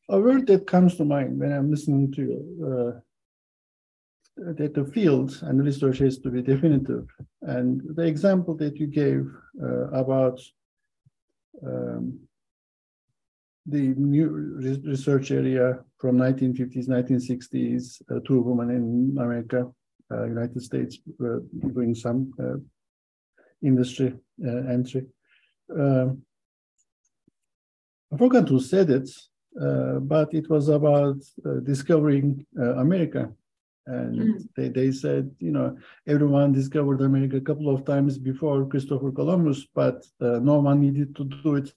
A 0.09 0.19
word 0.19 0.47
that 0.47 0.67
comes 0.67 0.95
to 0.97 1.05
mind 1.05 1.39
when 1.39 1.51
I'm 1.51 1.71
listening 1.71 2.11
to 2.13 2.21
you, 2.21 2.41
uh, 2.69 2.99
that 4.57 4.73
the 4.73 4.85
field 4.85 5.37
and 5.43 5.63
research 5.63 5.97
has 5.99 6.19
to 6.19 6.29
be 6.29 6.41
definitive. 6.41 7.07
And 7.41 7.81
the 7.95 8.03
example 8.03 8.55
that 8.57 8.77
you 8.77 8.87
gave 8.87 9.25
uh, 9.61 9.89
about 9.89 10.39
um, 11.65 12.19
the 13.65 13.93
new 13.97 14.29
research 14.83 15.31
area 15.31 15.79
from 15.97 16.17
1950s, 16.17 16.87
1960s, 16.87 18.01
uh, 18.11 18.19
two 18.25 18.41
women 18.41 18.69
in 18.71 19.17
America, 19.17 19.67
uh, 20.11 20.25
United 20.25 20.61
States, 20.61 20.97
uh, 21.23 21.39
doing 21.73 21.93
some 21.93 22.33
uh, 22.41 22.57
industry 23.63 24.13
uh, 24.45 24.61
entry. 24.71 25.05
Um, 25.75 26.23
I 28.13 28.17
forgot 28.17 28.49
who 28.49 28.59
said 28.59 28.89
it, 28.89 29.09
uh, 29.61 29.99
but 29.99 30.33
it 30.33 30.49
was 30.49 30.69
about 30.69 31.17
discovering 31.63 32.45
America. 32.57 33.31
And 33.85 34.15
mm. 34.15 34.47
they, 34.55 34.69
they 34.69 34.91
said, 34.91 35.31
you 35.39 35.51
know, 35.51 35.77
everyone 36.07 36.51
discovered 36.51 37.01
America 37.01 37.37
a 37.37 37.41
couple 37.41 37.73
of 37.73 37.85
times 37.85 38.17
before 38.17 38.67
Christopher 38.67 39.11
Columbus, 39.11 39.67
but 39.73 40.05
no 40.19 40.59
one 40.59 40.81
needed 40.81 41.15
to 41.15 41.23
do 41.23 41.55
it 41.55 41.73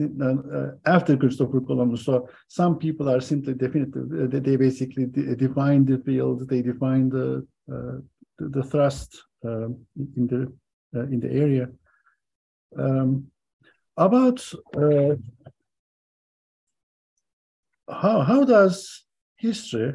uh, 0.00 0.70
after 0.86 1.16
Christopher 1.16 1.60
Columbus. 1.60 2.04
So 2.04 2.28
some 2.46 2.78
people 2.78 3.08
are 3.08 3.20
simply 3.20 3.54
definitive. 3.54 4.06
Uh, 4.12 4.38
they 4.40 4.56
basically 4.56 5.06
de 5.06 5.34
define 5.34 5.84
the 5.84 5.98
field. 5.98 6.48
They 6.48 6.62
define 6.62 7.08
the 7.08 7.46
uh, 7.72 7.98
the, 8.38 8.48
the, 8.48 8.62
thrust 8.62 9.20
um, 9.44 9.84
in 10.16 10.26
the 10.28 10.52
in 10.92 11.20
the 11.20 11.30
area. 11.30 11.68
Um, 12.76 13.30
about 13.96 14.40
how 17.90 18.20
how 18.20 18.44
does 18.44 19.04
history 19.36 19.94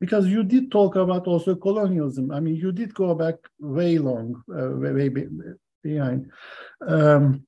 because 0.00 0.26
you 0.26 0.42
did 0.42 0.70
talk 0.70 0.96
about 0.96 1.26
also 1.26 1.54
colonialism. 1.54 2.30
I 2.30 2.40
mean, 2.40 2.56
you 2.56 2.72
did 2.72 2.94
go 2.94 3.14
back 3.14 3.36
way 3.58 3.98
long, 3.98 4.42
uh, 4.50 4.70
way, 4.76 4.92
way 4.92 5.26
behind. 5.82 6.30
Um, 6.86 7.46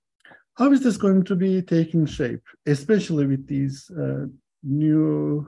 how 0.54 0.72
is 0.72 0.82
this 0.82 0.96
going 0.96 1.24
to 1.24 1.36
be 1.36 1.62
taking 1.62 2.06
shape, 2.06 2.42
especially 2.66 3.26
with 3.26 3.46
these 3.46 3.90
uh, 3.90 4.26
new 4.62 5.46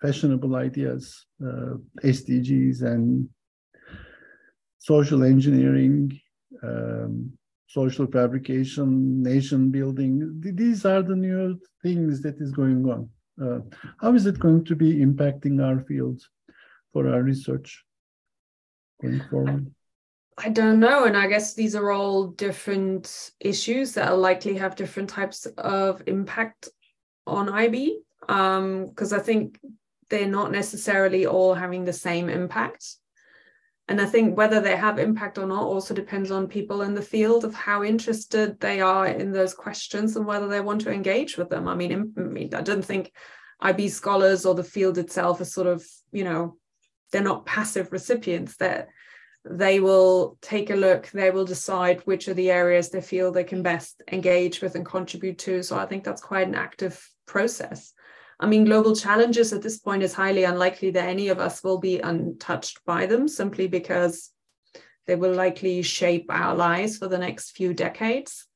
fashionable 0.00 0.54
ideas, 0.56 1.26
uh, 1.44 1.74
SDGs 2.02 2.82
and 2.82 3.28
social 4.82 5.22
engineering, 5.22 6.20
um, 6.64 7.32
social 7.68 8.06
fabrication, 8.06 9.22
nation 9.22 9.70
building. 9.70 10.40
These 10.40 10.84
are 10.84 11.02
the 11.02 11.14
new 11.14 11.58
things 11.82 12.20
that 12.22 12.40
is 12.40 12.50
going 12.50 12.84
on. 12.90 13.08
Uh, 13.40 13.60
how 14.00 14.12
is 14.14 14.26
it 14.26 14.40
going 14.40 14.64
to 14.64 14.74
be 14.74 14.96
impacting 14.96 15.64
our 15.64 15.80
field 15.84 16.20
for 16.92 17.08
our 17.08 17.22
research 17.22 17.84
going 19.00 19.22
forward? 19.30 19.72
I 20.36 20.48
don't 20.48 20.80
know. 20.80 21.04
And 21.04 21.16
I 21.16 21.28
guess 21.28 21.54
these 21.54 21.76
are 21.76 21.92
all 21.92 22.26
different 22.26 23.30
issues 23.38 23.92
that 23.92 24.10
will 24.10 24.18
likely 24.18 24.56
have 24.56 24.74
different 24.74 25.08
types 25.08 25.46
of 25.58 26.02
impact 26.08 26.68
on 27.26 27.48
IB. 27.48 28.00
Because 28.20 29.12
um, 29.12 29.18
I 29.18 29.22
think 29.22 29.60
they're 30.10 30.26
not 30.26 30.50
necessarily 30.50 31.26
all 31.26 31.54
having 31.54 31.84
the 31.84 31.92
same 31.92 32.28
impact. 32.28 32.96
And 33.88 34.00
I 34.00 34.06
think 34.06 34.36
whether 34.36 34.60
they 34.60 34.76
have 34.76 34.98
impact 34.98 35.38
or 35.38 35.46
not 35.46 35.64
also 35.64 35.92
depends 35.92 36.30
on 36.30 36.46
people 36.46 36.82
in 36.82 36.94
the 36.94 37.02
field 37.02 37.44
of 37.44 37.54
how 37.54 37.82
interested 37.82 38.58
they 38.60 38.80
are 38.80 39.06
in 39.06 39.32
those 39.32 39.54
questions 39.54 40.16
and 40.16 40.24
whether 40.24 40.46
they 40.46 40.60
want 40.60 40.82
to 40.82 40.92
engage 40.92 41.36
with 41.36 41.50
them. 41.50 41.66
I 41.66 41.74
mean, 41.74 42.50
I 42.54 42.62
don't 42.62 42.84
think 42.84 43.12
IB 43.60 43.88
scholars 43.88 44.46
or 44.46 44.54
the 44.54 44.64
field 44.64 44.98
itself 44.98 45.40
is 45.40 45.52
sort 45.52 45.66
of, 45.66 45.84
you 46.12 46.24
know, 46.24 46.56
they're 47.10 47.22
not 47.22 47.44
passive 47.44 47.92
recipients. 47.92 48.56
They're 48.56 48.88
they 49.44 49.80
will 49.80 50.38
take 50.40 50.70
a 50.70 50.76
look, 50.76 51.10
they 51.10 51.30
will 51.30 51.44
decide 51.44 52.00
which 52.02 52.28
are 52.28 52.34
the 52.34 52.50
areas 52.50 52.90
they 52.90 53.00
feel 53.00 53.32
they 53.32 53.44
can 53.44 53.62
best 53.62 54.00
engage 54.10 54.60
with 54.60 54.76
and 54.76 54.86
contribute 54.86 55.38
to. 55.38 55.62
So 55.62 55.76
I 55.76 55.86
think 55.86 56.04
that's 56.04 56.22
quite 56.22 56.46
an 56.46 56.54
active 56.54 57.04
process. 57.26 57.92
I 58.42 58.46
mean, 58.46 58.64
global 58.64 58.96
challenges 58.96 59.52
at 59.52 59.62
this 59.62 59.78
point 59.78 60.02
is 60.02 60.12
highly 60.12 60.42
unlikely 60.42 60.90
that 60.90 61.08
any 61.08 61.28
of 61.28 61.38
us 61.38 61.62
will 61.62 61.78
be 61.78 62.00
untouched 62.00 62.84
by 62.84 63.06
them 63.06 63.28
simply 63.28 63.68
because 63.68 64.32
they 65.06 65.14
will 65.14 65.32
likely 65.32 65.80
shape 65.82 66.26
our 66.28 66.56
lives 66.56 66.98
for 66.98 67.06
the 67.06 67.18
next 67.18 67.52
few 67.52 67.72
decades. 67.72 68.48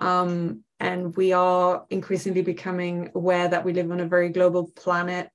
Um, 0.00 0.64
and 0.80 1.14
we 1.14 1.34
are 1.34 1.84
increasingly 1.90 2.40
becoming 2.40 3.10
aware 3.14 3.48
that 3.48 3.66
we 3.66 3.74
live 3.74 3.90
on 3.90 4.00
a 4.00 4.06
very 4.06 4.30
global 4.30 4.70
planet 4.74 5.30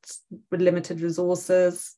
with 0.50 0.62
limited 0.62 1.00
resources 1.02 1.96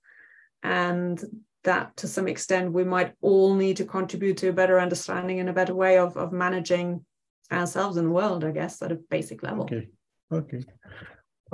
and 0.63 1.23
that 1.63 1.95
to 1.97 2.09
some 2.09 2.27
extent 2.27 2.73
we 2.73 2.83
might 2.83 3.13
all 3.21 3.55
need 3.55 3.77
to 3.77 3.85
contribute 3.85 4.35
to 4.37 4.49
a 4.49 4.53
better 4.53 4.81
understanding 4.81 5.39
and 5.39 5.47
a 5.47 5.53
better 5.53 5.73
way 5.73 5.97
of, 5.97 6.17
of 6.17 6.33
managing 6.33 7.05
ourselves 7.53 7.95
in 7.95 8.05
the 8.05 8.11
world, 8.11 8.43
I 8.43 8.51
guess, 8.51 8.81
at 8.81 8.91
a 8.91 8.95
basic 8.95 9.43
level. 9.43 9.63
Okay. 9.63 9.87
Okay. 10.31 10.65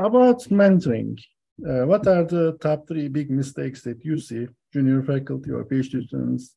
About 0.04 0.40
mentoring, 0.50 1.20
uh, 1.68 1.86
what 1.86 2.08
are 2.08 2.24
the 2.24 2.58
top 2.60 2.88
three 2.88 3.08
big 3.08 3.30
mistakes 3.30 3.84
that 3.84 4.04
you 4.04 4.18
see 4.18 4.48
junior 4.74 5.04
faculty 5.04 5.52
or 5.52 5.64
PhD 5.64 6.08
students 6.08 6.56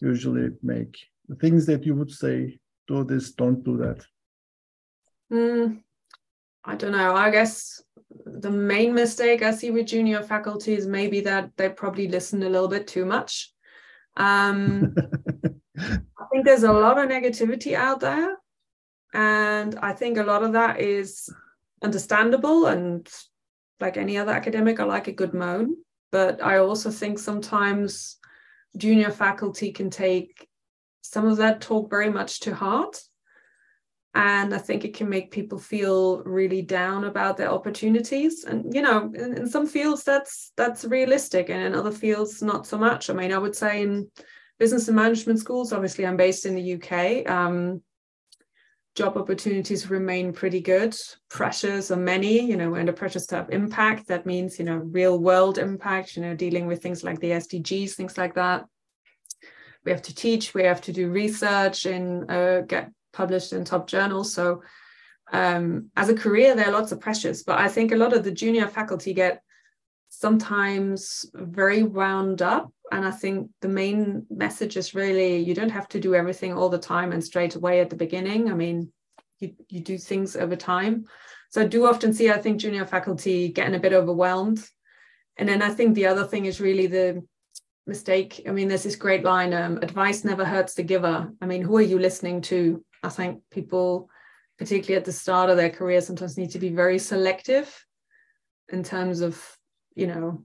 usually 0.00 0.50
make? 0.62 0.96
The 1.28 1.34
things 1.34 1.66
that 1.66 1.84
you 1.84 1.96
would 1.96 2.12
say, 2.12 2.60
do 2.86 3.02
this, 3.02 3.32
don't 3.32 3.64
do 3.64 3.76
that. 3.78 4.06
Mm, 5.32 5.82
I 6.64 6.76
don't 6.76 6.92
know. 6.92 7.16
I 7.16 7.30
guess 7.30 7.82
the 8.26 8.50
main 8.50 8.94
mistake 8.94 9.42
I 9.42 9.50
see 9.50 9.72
with 9.72 9.86
junior 9.86 10.22
faculty 10.22 10.74
is 10.74 10.86
maybe 10.86 11.20
that 11.22 11.50
they 11.56 11.70
probably 11.70 12.06
listen 12.06 12.44
a 12.44 12.48
little 12.48 12.68
bit 12.68 12.86
too 12.86 13.04
much. 13.04 13.52
Um, 14.16 14.94
I 15.78 16.24
think 16.30 16.44
there's 16.44 16.62
a 16.62 16.72
lot 16.72 16.98
of 16.98 17.10
negativity 17.10 17.74
out 17.74 17.98
there. 17.98 18.36
And 19.12 19.76
I 19.80 19.92
think 19.94 20.16
a 20.16 20.22
lot 20.22 20.44
of 20.44 20.52
that 20.52 20.80
is 20.80 21.28
understandable. 21.82 22.66
And 22.66 23.08
like 23.80 23.96
any 23.96 24.18
other 24.18 24.32
academic, 24.32 24.80
I 24.80 24.84
like 24.84 25.08
a 25.08 25.12
good 25.12 25.34
moan. 25.34 25.76
But 26.12 26.42
I 26.42 26.58
also 26.58 26.90
think 26.90 27.18
sometimes 27.18 28.16
junior 28.76 29.10
faculty 29.10 29.72
can 29.72 29.90
take 29.90 30.48
some 31.02 31.26
of 31.26 31.36
that 31.36 31.60
talk 31.60 31.90
very 31.90 32.10
much 32.10 32.40
to 32.40 32.54
heart 32.54 33.00
and 34.14 34.54
i 34.54 34.58
think 34.58 34.84
it 34.84 34.94
can 34.94 35.08
make 35.08 35.30
people 35.30 35.58
feel 35.58 36.22
really 36.24 36.62
down 36.62 37.04
about 37.04 37.36
their 37.36 37.50
opportunities 37.50 38.44
and 38.44 38.74
you 38.74 38.82
know 38.82 39.12
in, 39.14 39.36
in, 39.38 39.48
some 39.48 39.66
fields 39.66 40.04
that's 40.04 40.52
that's 40.56 40.84
realistic 40.84 41.50
and 41.50 41.62
in 41.62 41.74
other 41.74 41.90
fields 41.90 42.42
not 42.42 42.66
so 42.66 42.78
much 42.78 43.10
i 43.10 43.12
mean 43.12 43.32
i 43.32 43.38
would 43.38 43.54
say 43.54 43.82
in 43.82 44.08
business 44.58 44.88
and 44.88 44.96
management 44.96 45.38
schools 45.38 45.72
obviously 45.72 46.06
i'm 46.06 46.16
based 46.16 46.46
in 46.46 46.54
the 46.54 46.74
uk 46.74 47.30
um, 47.30 47.82
job 48.94 49.16
opportunities 49.16 49.90
remain 49.90 50.32
pretty 50.32 50.60
good. 50.60 50.96
Pressures 51.28 51.90
are 51.90 51.96
many, 51.96 52.40
you 52.40 52.56
know, 52.56 52.74
and 52.74 52.88
the 52.88 52.92
pressures 52.92 53.26
to 53.26 53.36
have 53.36 53.50
impact. 53.50 54.06
That 54.06 54.24
means, 54.24 54.58
you 54.58 54.64
know, 54.64 54.76
real 54.76 55.18
world 55.18 55.58
impact, 55.58 56.16
you 56.16 56.22
know, 56.22 56.34
dealing 56.34 56.66
with 56.66 56.82
things 56.82 57.02
like 57.02 57.18
the 57.18 57.30
SDGs, 57.30 57.94
things 57.94 58.16
like 58.16 58.34
that. 58.34 58.66
We 59.84 59.90
have 59.90 60.02
to 60.02 60.14
teach, 60.14 60.54
we 60.54 60.62
have 60.62 60.80
to 60.82 60.92
do 60.92 61.10
research 61.10 61.86
and 61.86 62.30
uh, 62.30 62.60
get 62.62 62.90
published 63.12 63.52
in 63.52 63.64
top 63.64 63.86
journals. 63.88 64.32
So 64.32 64.62
um, 65.32 65.90
as 65.96 66.08
a 66.08 66.14
career, 66.14 66.54
there 66.54 66.68
are 66.68 66.72
lots 66.72 66.92
of 66.92 67.00
pressures, 67.00 67.42
but 67.42 67.58
I 67.58 67.68
think 67.68 67.92
a 67.92 67.96
lot 67.96 68.12
of 68.12 68.24
the 68.24 68.30
junior 68.30 68.68
faculty 68.68 69.12
get 69.12 69.42
sometimes 70.08 71.26
very 71.34 71.82
wound 71.82 72.42
up. 72.42 72.72
And 72.94 73.04
I 73.04 73.10
think 73.10 73.50
the 73.60 73.68
main 73.68 74.24
message 74.30 74.76
is 74.76 74.94
really 74.94 75.38
you 75.38 75.52
don't 75.52 75.70
have 75.70 75.88
to 75.88 76.00
do 76.00 76.14
everything 76.14 76.52
all 76.52 76.68
the 76.68 76.78
time 76.78 77.10
and 77.10 77.24
straight 77.24 77.56
away 77.56 77.80
at 77.80 77.90
the 77.90 77.96
beginning. 77.96 78.50
I 78.50 78.54
mean, 78.54 78.92
you, 79.40 79.54
you 79.68 79.80
do 79.80 79.98
things 79.98 80.36
over 80.36 80.54
time. 80.54 81.06
So 81.50 81.62
I 81.62 81.66
do 81.66 81.86
often 81.86 82.14
see, 82.14 82.30
I 82.30 82.38
think, 82.38 82.60
junior 82.60 82.86
faculty 82.86 83.48
getting 83.48 83.74
a 83.74 83.80
bit 83.80 83.92
overwhelmed. 83.92 84.64
And 85.36 85.48
then 85.48 85.60
I 85.60 85.70
think 85.70 85.94
the 85.94 86.06
other 86.06 86.24
thing 86.24 86.46
is 86.46 86.60
really 86.60 86.86
the 86.86 87.24
mistake. 87.84 88.42
I 88.46 88.52
mean, 88.52 88.68
there's 88.68 88.84
this 88.84 88.94
great 88.94 89.24
line 89.24 89.52
um, 89.52 89.78
advice 89.78 90.22
never 90.22 90.44
hurts 90.44 90.74
the 90.74 90.84
giver. 90.84 91.32
I 91.42 91.46
mean, 91.46 91.62
who 91.62 91.76
are 91.78 91.82
you 91.82 91.98
listening 91.98 92.42
to? 92.42 92.84
I 93.02 93.08
think 93.08 93.42
people, 93.50 94.08
particularly 94.56 94.98
at 94.98 95.04
the 95.04 95.12
start 95.12 95.50
of 95.50 95.56
their 95.56 95.70
career, 95.70 96.00
sometimes 96.00 96.38
need 96.38 96.52
to 96.52 96.60
be 96.60 96.70
very 96.70 97.00
selective 97.00 97.84
in 98.68 98.84
terms 98.84 99.20
of 99.20 99.44
you 99.94 100.06
know, 100.06 100.44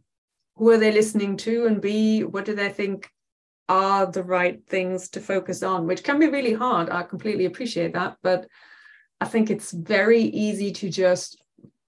who 0.60 0.70
are 0.70 0.78
they 0.78 0.92
listening 0.92 1.38
to? 1.38 1.66
And 1.66 1.82
B, 1.82 2.24
what 2.24 2.46
do 2.46 2.54
they 2.54 2.70
think 2.70 3.10
are 3.70 4.08
the 4.08 4.24
right 4.24 4.66
things 4.68 5.10
to 5.10 5.22
focus 5.22 5.64
on, 5.64 5.86
which 5.86 6.04
can 6.04 6.20
be 6.20 6.28
really 6.28 6.54
hard. 6.54 6.90
I 6.90 7.04
completely 7.04 7.46
appreciate 7.46 7.94
that. 7.94 8.18
But 8.24 8.48
I 9.22 9.26
think 9.26 9.50
it's 9.50 9.72
very 9.72 10.22
easy 10.22 10.72
to 10.74 10.90
just, 10.90 11.42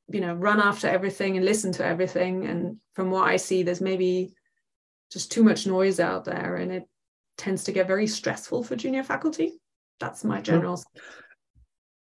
you 0.08 0.22
know, 0.22 0.36
run 0.36 0.60
after 0.60 0.88
everything 0.88 1.36
and 1.36 1.46
listen 1.46 1.72
to 1.74 1.86
everything. 1.86 2.46
And 2.46 2.78
from 2.94 3.10
what 3.10 3.28
I 3.28 3.38
see, 3.38 3.64
there's 3.64 3.82
maybe 3.82 4.34
just 5.12 5.32
too 5.32 5.44
much 5.44 5.68
noise 5.68 6.00
out 6.00 6.24
there 6.24 6.56
and 6.56 6.72
it 6.72 6.84
tends 7.38 7.64
to 7.66 7.72
get 7.72 7.88
very 7.88 8.08
stressful 8.08 8.64
for 8.64 8.76
junior 8.76 9.04
faculty. 9.04 9.60
That's 10.00 10.24
my 10.24 10.40
general. 10.40 10.82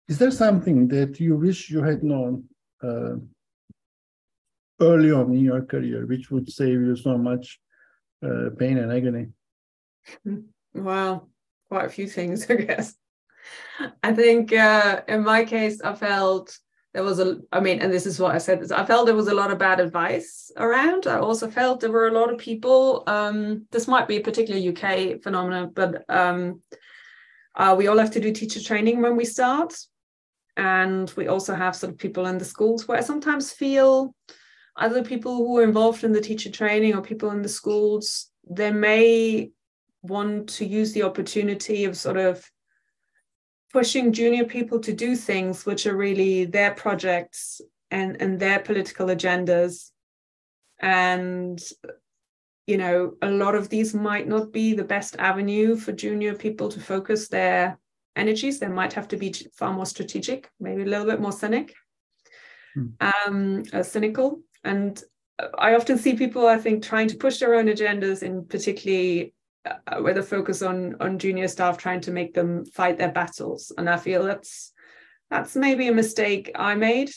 Is 0.09 0.19
there 0.19 0.31
something 0.31 0.89
that 0.89 1.21
you 1.21 1.37
wish 1.37 1.71
you 1.71 1.83
had 1.83 2.03
known 2.03 2.45
uh, 2.83 3.17
early 4.81 5.13
on 5.13 5.33
in 5.33 5.41
your 5.41 5.63
career, 5.63 6.07
which 6.07 6.31
would 6.31 6.51
save 6.51 6.81
you 6.81 6.97
so 6.97 7.17
much 7.17 7.59
uh, 8.25 8.51
pain 8.59 8.79
and 8.79 8.93
agony? 8.93 9.29
Well, 10.75 11.29
quite 11.69 11.87
a 11.87 11.91
few 11.91 12.07
things, 12.07 12.47
I 12.51 12.55
guess. 12.57 12.95
I 14.03 14.13
think 14.13 14.53
uh, 14.53 15.03
in 15.09 15.25
my 15.25 15.45
case, 15.45 15.81
I 15.83 15.95
felt 15.95 16.57
there 16.95 17.05
was 17.05 17.21
a, 17.21 17.39
I 17.53 17.61
mean, 17.61 17.81
and 17.81 17.93
this 17.93 18.07
is 18.07 18.19
what 18.19 18.35
I 18.35 18.39
said, 18.39 18.73
I 18.73 18.85
felt 18.87 19.05
there 19.05 19.15
was 19.15 19.29
a 19.29 19.35
lot 19.35 19.51
of 19.51 19.59
bad 19.59 19.81
advice 19.81 20.51
around. 20.57 21.07
I 21.07 21.19
also 21.19 21.51
felt 21.51 21.81
there 21.81 21.93
were 21.93 22.09
a 22.09 22.19
lot 22.19 22.33
of 22.33 22.39
people, 22.39 23.05
um, 23.07 23.67
this 23.71 23.87
might 23.87 24.09
be 24.09 24.17
a 24.17 24.23
particular 24.23 24.59
UK 24.71 25.23
phenomenon, 25.23 25.73
but 25.75 26.05
um, 26.09 26.63
uh, 27.55 27.75
we 27.77 27.87
all 27.87 27.99
have 27.99 28.13
to 28.13 28.21
do 28.21 28.33
teacher 28.33 28.63
training 28.63 29.03
when 29.03 29.15
we 29.15 29.27
start. 29.27 29.75
And 30.57 31.13
we 31.17 31.27
also 31.27 31.55
have 31.55 31.77
sort 31.77 31.93
of 31.93 31.99
people 31.99 32.27
in 32.27 32.39
the 32.39 32.45
schools 32.47 32.89
where 32.89 32.97
I 32.97 33.03
sometimes 33.03 33.53
feel 33.53 34.15
other 34.77 35.03
people 35.03 35.37
who 35.37 35.59
are 35.59 35.65
involved 35.65 36.05
in 36.05 36.13
the 36.13 36.21
teacher 36.21 36.51
training 36.51 36.95
or 36.95 37.01
people 37.01 37.31
in 37.31 37.43
the 37.43 37.49
schools, 37.49 38.31
they 38.49 38.71
may 38.71 39.51
want 40.03 40.49
to 40.49 40.67
use 40.67 40.93
the 40.93 41.03
opportunity 41.03 41.85
of 41.85 41.97
sort 41.97 42.17
of 42.17 42.49
pushing 43.73 44.13
junior 44.13 44.45
people 44.45 44.79
to 44.81 44.93
do 44.93 45.17
things 45.17 45.67
which 45.67 45.87
are 45.87 45.97
really 45.97 46.45
their 46.45 46.73
projects 46.75 47.61
and, 47.91 48.21
and 48.21 48.39
their 48.39 48.61
political 48.61 49.09
agendas. 49.09 49.91
And, 50.81 51.61
you 52.67 52.77
know, 52.77 53.15
a 53.23 53.31
lot 53.31 53.55
of 53.55 53.69
these 53.69 53.95
might 53.95 54.29
not 54.29 54.53
be 54.53 54.75
the 54.75 54.85
best 54.85 55.17
avenue 55.19 55.77
for 55.77 55.93
junior 55.93 56.35
people 56.35 56.69
to 56.69 56.81
focus 56.81 57.29
their 57.29 57.79
energies. 58.15 58.59
They 58.59 58.69
might 58.69 58.93
have 58.93 59.09
to 59.09 59.17
be 59.17 59.35
far 59.55 59.73
more 59.73 59.87
strategic, 59.87 60.51
maybe 60.61 60.83
a 60.83 60.87
little 60.87 61.07
bit 61.07 61.21
more 61.21 61.33
cynic, 61.33 61.75
hmm. 62.75 62.87
um, 63.01 63.63
uh, 63.73 63.83
cynical. 63.83 64.41
And 64.67 65.03
I 65.59 65.75
often 65.75 65.97
see 65.97 66.17
people, 66.17 66.47
I 66.47 66.59
think, 66.59 66.83
trying 66.83 67.09
to 67.09 67.17
push 67.17 67.39
their 67.39 67.55
own 67.55 67.67
agendas, 67.67 68.23
and 68.23 68.49
particularly 68.49 69.35
uh, 69.65 70.03
with 70.03 70.19
a 70.19 70.23
focus 70.23 70.61
on 70.63 70.97
on 71.01 71.19
junior 71.19 71.49
staff, 71.49 71.79
trying 71.79 72.01
to 72.03 72.11
make 72.11 72.35
them 72.35 72.65
fight 72.65 72.99
their 72.99 73.13
battles. 73.13 73.73
And 73.79 73.89
I 73.89 73.97
feel 73.97 74.25
that's 74.25 74.73
that's 75.31 75.55
maybe 75.57 75.89
a 75.89 75.95
mistake 75.95 76.51
I 76.55 76.75
made. 76.75 77.11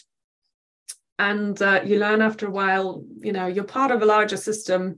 And 1.17 1.61
uh, 1.61 1.81
you 1.83 1.99
learn 1.99 2.21
after 2.21 2.47
a 2.47 2.51
while, 2.51 3.03
you 3.19 3.33
know, 3.33 3.47
you're 3.47 3.65
part 3.79 3.91
of 3.91 4.01
a 4.01 4.05
larger 4.05 4.37
system, 4.37 4.97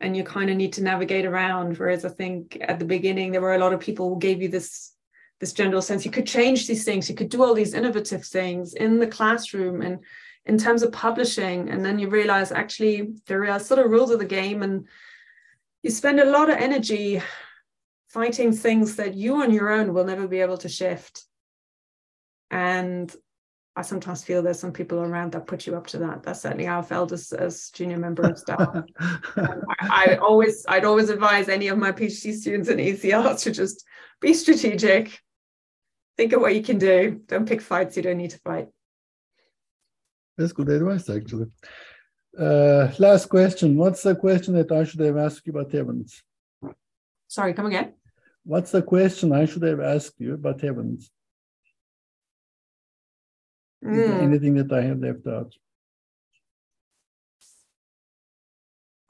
and 0.00 0.16
you 0.16 0.24
kind 0.24 0.48
of 0.50 0.56
need 0.56 0.72
to 0.74 0.82
navigate 0.82 1.26
around. 1.26 1.76
Whereas 1.76 2.04
I 2.04 2.10
think 2.10 2.56
at 2.60 2.78
the 2.78 2.84
beginning 2.96 3.32
there 3.32 3.42
were 3.42 3.56
a 3.56 3.64
lot 3.64 3.72
of 3.72 3.80
people 3.80 4.08
who 4.08 4.18
gave 4.18 4.40
you 4.42 4.48
this 4.48 4.94
this 5.40 5.52
general 5.54 5.80
sense 5.82 6.04
you 6.04 6.10
could 6.10 6.26
change 6.26 6.66
these 6.66 6.84
things, 6.84 7.08
you 7.08 7.16
could 7.16 7.30
do 7.30 7.42
all 7.42 7.54
these 7.54 7.72
innovative 7.72 8.24
things 8.26 8.74
in 8.74 8.98
the 9.00 9.06
classroom, 9.06 9.80
and 9.80 9.98
in 10.46 10.58
terms 10.58 10.82
of 10.82 10.92
publishing 10.92 11.68
and 11.68 11.84
then 11.84 11.98
you 11.98 12.08
realize 12.08 12.50
actually 12.50 13.14
there 13.26 13.48
are 13.50 13.60
sort 13.60 13.80
of 13.80 13.90
rules 13.90 14.10
of 14.10 14.18
the 14.18 14.24
game 14.24 14.62
and 14.62 14.86
you 15.82 15.90
spend 15.90 16.20
a 16.20 16.30
lot 16.30 16.50
of 16.50 16.56
energy 16.56 17.22
fighting 18.08 18.52
things 18.52 18.96
that 18.96 19.14
you 19.14 19.42
on 19.42 19.52
your 19.52 19.70
own 19.70 19.94
will 19.94 20.04
never 20.04 20.26
be 20.26 20.40
able 20.40 20.58
to 20.58 20.68
shift 20.68 21.24
and 22.50 23.14
I 23.76 23.82
sometimes 23.82 24.24
feel 24.24 24.42
there's 24.42 24.58
some 24.58 24.72
people 24.72 24.98
around 24.98 25.32
that 25.32 25.46
put 25.46 25.66
you 25.66 25.76
up 25.76 25.86
to 25.88 25.98
that. 25.98 26.22
That's 26.22 26.42
certainly 26.42 26.64
how 26.64 26.80
I 26.80 26.82
felt 26.82 27.12
as, 27.12 27.32
as 27.32 27.70
junior 27.70 27.98
member 27.98 28.22
of 28.24 28.36
staff. 28.36 28.68
I, 28.98 29.56
I, 29.80 30.16
always, 30.16 30.66
I'd 30.68 30.84
always 30.84 31.08
advise 31.08 31.48
any 31.48 31.68
of 31.68 31.78
my 31.78 31.92
PhD 31.92 32.34
students 32.34 32.68
in 32.68 32.78
ECR 32.78 33.40
to 33.42 33.50
just 33.52 33.86
be 34.20 34.34
strategic, 34.34 35.20
think 36.16 36.32
of 36.32 36.40
what 36.40 36.54
you 36.54 36.62
can 36.62 36.78
do. 36.78 37.20
Don't 37.26 37.48
pick 37.48 37.62
fights 37.62 37.96
you 37.96 38.02
don't 38.02 38.18
need 38.18 38.30
to 38.30 38.38
fight. 38.40 38.68
That's 40.40 40.52
good 40.52 40.70
advice, 40.70 41.10
actually. 41.10 41.48
Uh, 42.38 42.90
last 42.98 43.26
question. 43.26 43.76
What's 43.76 44.02
the 44.02 44.16
question 44.16 44.54
that 44.54 44.72
I 44.72 44.84
should 44.84 45.00
have 45.00 45.18
asked 45.18 45.46
you 45.46 45.52
about 45.52 45.70
heavens? 45.70 46.22
Sorry, 47.28 47.52
come 47.52 47.66
again. 47.66 47.92
What's 48.44 48.70
the 48.70 48.80
question 48.80 49.34
I 49.34 49.44
should 49.44 49.64
have 49.64 49.80
asked 49.80 50.14
you 50.18 50.32
about 50.32 50.62
heavens? 50.62 51.10
Mm. 53.84 54.22
anything 54.22 54.54
that 54.54 54.72
I 54.72 54.80
have 54.80 55.00
left 55.00 55.26
out? 55.26 55.52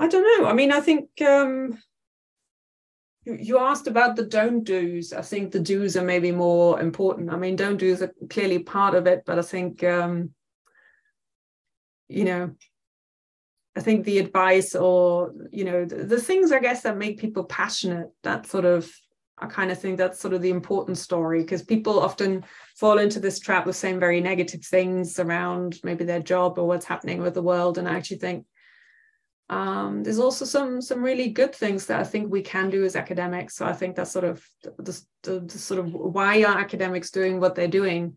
I 0.00 0.08
don't 0.08 0.42
know. 0.42 0.48
I 0.48 0.52
mean, 0.52 0.72
I 0.72 0.80
think 0.80 1.10
um, 1.22 1.78
you, 3.24 3.34
you 3.34 3.58
asked 3.60 3.86
about 3.86 4.16
the 4.16 4.24
don't 4.24 4.64
do's. 4.64 5.12
I 5.12 5.22
think 5.22 5.52
the 5.52 5.60
do's 5.60 5.96
are 5.96 6.04
maybe 6.04 6.32
more 6.32 6.80
important. 6.80 7.30
I 7.30 7.36
mean, 7.36 7.54
don't 7.54 7.76
do's 7.76 8.02
are 8.02 8.12
clearly 8.30 8.58
part 8.58 8.96
of 8.96 9.06
it, 9.06 9.22
but 9.24 9.38
I 9.38 9.42
think 9.42 9.84
um, 9.84 10.34
you 12.10 12.24
know 12.24 12.50
i 13.76 13.80
think 13.80 14.04
the 14.04 14.18
advice 14.18 14.74
or 14.74 15.32
you 15.52 15.64
know 15.64 15.84
the, 15.84 16.04
the, 16.04 16.20
things 16.20 16.52
i 16.52 16.58
guess 16.58 16.82
that 16.82 16.98
make 16.98 17.20
people 17.20 17.44
passionate 17.44 18.08
that 18.22 18.46
sort 18.46 18.64
of 18.64 18.92
i 19.38 19.46
kind 19.46 19.70
of 19.70 19.80
think 19.80 19.96
that's 19.96 20.20
sort 20.20 20.34
of 20.34 20.42
the 20.42 20.50
important 20.50 20.98
story 20.98 21.40
because 21.40 21.62
people 21.62 22.00
often 22.00 22.44
fall 22.76 22.98
into 22.98 23.20
this 23.20 23.38
trap 23.38 23.66
of 23.66 23.76
saying 23.76 24.00
very 24.00 24.20
negative 24.20 24.64
things 24.64 25.18
around 25.18 25.78
maybe 25.84 26.04
their 26.04 26.20
job 26.20 26.58
or 26.58 26.66
what's 26.66 26.84
happening 26.84 27.22
with 27.22 27.34
the 27.34 27.42
world 27.42 27.78
and 27.78 27.88
i 27.88 27.94
actually 27.94 28.18
think 28.18 28.44
um, 29.48 30.04
there's 30.04 30.20
also 30.20 30.44
some 30.44 30.80
some 30.80 31.02
really 31.02 31.28
good 31.28 31.52
things 31.52 31.86
that 31.86 31.98
I 31.98 32.04
think 32.04 32.30
we 32.30 32.40
can 32.40 32.70
do 32.70 32.84
as 32.84 32.94
academics. 32.94 33.56
So 33.56 33.66
I 33.66 33.72
think 33.72 33.96
that's 33.96 34.12
sort 34.12 34.24
of 34.24 34.46
the, 34.62 35.02
the, 35.24 35.40
the 35.40 35.58
sort 35.58 35.80
of 35.80 35.92
why 35.92 36.44
are 36.44 36.56
academics 36.56 37.10
doing 37.10 37.40
what 37.40 37.56
they're 37.56 37.66
doing 37.66 38.14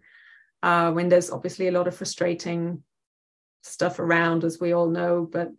uh, 0.62 0.92
when 0.92 1.10
there's 1.10 1.32
obviously 1.32 1.70
a 1.70 1.72
lot 1.72 1.88
of 1.88 1.96
frustrating 1.96 2.84
stuff 3.64 4.00
around, 4.00 4.44
as 4.44 4.60
we 4.60 4.74
all 4.74 4.88
know. 4.88 5.28
But, 5.32 5.52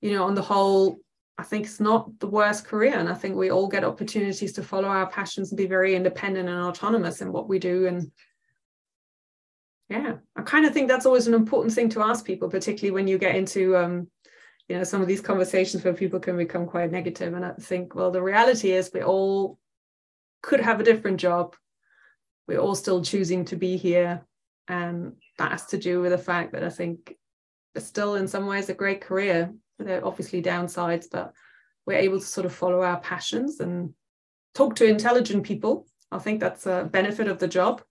you 0.00 0.12
know, 0.12 0.24
on 0.24 0.34
the 0.34 0.42
whole, 0.42 0.98
I 1.38 1.42
think 1.42 1.66
it's 1.66 1.80
not 1.80 2.18
the 2.18 2.26
worst 2.26 2.64
career. 2.64 2.94
And 2.98 3.08
I 3.08 3.14
think 3.14 3.36
we 3.36 3.50
all 3.50 3.68
get 3.68 3.84
opportunities 3.84 4.52
to 4.54 4.62
follow 4.62 4.88
our 4.88 5.08
passions 5.08 5.50
and 5.50 5.56
be 5.56 5.66
very 5.66 5.94
independent 5.94 6.48
and 6.48 6.58
autonomous 6.58 7.22
in 7.22 7.32
what 7.32 7.48
we 7.48 7.58
do. 7.58 7.86
And 7.86 8.10
yeah, 9.88 10.16
I 10.36 10.42
kind 10.42 10.66
of 10.66 10.72
think 10.72 10.88
that's 10.88 11.06
always 11.06 11.26
an 11.26 11.34
important 11.34 11.74
thing 11.74 11.88
to 11.90 12.02
ask 12.02 12.24
people, 12.24 12.48
particularly 12.48 12.92
when 12.92 13.08
you 13.08 13.18
get 13.18 13.34
into, 13.34 13.76
um, 13.76 14.08
you 14.68 14.76
know, 14.76 14.84
some 14.84 15.02
of 15.02 15.08
these 15.08 15.20
conversations 15.20 15.82
where 15.82 15.94
people 15.94 16.20
can 16.20 16.36
become 16.36 16.66
quite 16.66 16.92
negative. 16.92 17.34
And 17.34 17.44
I 17.44 17.52
think, 17.60 17.94
well, 17.94 18.10
the 18.10 18.22
reality 18.22 18.70
is 18.70 18.90
we 18.94 19.02
all 19.02 19.58
could 20.42 20.60
have 20.60 20.80
a 20.80 20.84
different 20.84 21.18
job. 21.18 21.56
We're 22.46 22.60
all 22.60 22.74
still 22.74 23.02
choosing 23.02 23.44
to 23.46 23.56
be 23.56 23.76
here. 23.76 24.24
And 24.68 25.14
that 25.38 25.50
has 25.50 25.66
to 25.66 25.78
do 25.78 26.00
with 26.00 26.12
the 26.12 26.18
fact 26.18 26.52
that 26.52 26.62
I 26.62 26.68
think 26.68 27.16
still 27.78 28.16
in 28.16 28.26
some 28.28 28.46
ways 28.46 28.68
a 28.68 28.74
great 28.74 29.00
career. 29.00 29.52
There 29.78 30.00
are 30.00 30.06
obviously 30.06 30.42
downsides, 30.42 31.06
but 31.10 31.32
we're 31.86 31.98
able 31.98 32.20
to 32.20 32.26
sort 32.26 32.46
of 32.46 32.54
follow 32.54 32.82
our 32.82 33.00
passions 33.00 33.60
and 33.60 33.94
talk 34.54 34.76
to 34.76 34.86
intelligent 34.86 35.44
people. 35.44 35.86
I 36.12 36.18
think 36.18 36.40
that's 36.40 36.66
a 36.66 36.88
benefit 36.90 37.28
of 37.28 37.38
the 37.38 37.48
job. 37.48 37.82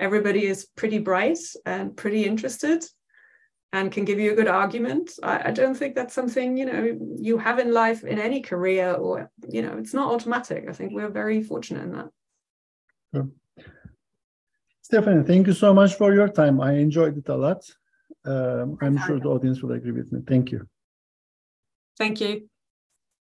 everybody 0.00 0.44
is 0.44 0.66
pretty 0.74 0.98
bright 0.98 1.38
and 1.64 1.96
pretty 1.96 2.24
interested 2.24 2.84
and 3.72 3.92
can 3.92 4.04
give 4.04 4.18
you 4.18 4.32
a 4.32 4.34
good 4.34 4.48
argument. 4.48 5.10
I, 5.22 5.48
I, 5.48 5.50
don't 5.50 5.76
think 5.76 5.94
that's 5.94 6.14
something 6.14 6.56
you 6.56 6.66
know 6.66 6.96
you 7.28 7.38
have 7.38 7.58
in 7.58 7.72
life 7.72 8.04
in 8.04 8.18
any 8.18 8.40
career, 8.40 8.92
or 8.92 9.30
you 9.48 9.62
know, 9.62 9.76
it's 9.78 9.94
not 9.94 10.12
automatic. 10.12 10.66
I 10.68 10.72
think 10.72 10.92
we're 10.92 11.08
very 11.08 11.42
fortunate 11.42 11.82
in 11.82 11.92
that. 11.92 12.08
Sure. 13.12 13.28
Stephanie, 14.82 15.24
thank 15.24 15.46
you 15.46 15.52
so 15.52 15.74
much 15.74 15.94
for 15.94 16.14
your 16.14 16.28
time. 16.28 16.60
I 16.60 16.74
enjoyed 16.74 17.16
it 17.18 17.28
a 17.28 17.36
lot. 17.36 17.62
Um, 18.24 18.78
I'm 18.80 18.96
sure 18.96 19.20
the 19.20 19.28
audience 19.28 19.62
will 19.62 19.72
agree 19.72 19.92
with 19.92 20.10
me. 20.12 20.20
Thank 20.26 20.50
you. 20.50 20.66
Thank 21.98 22.20
you. 22.20 22.48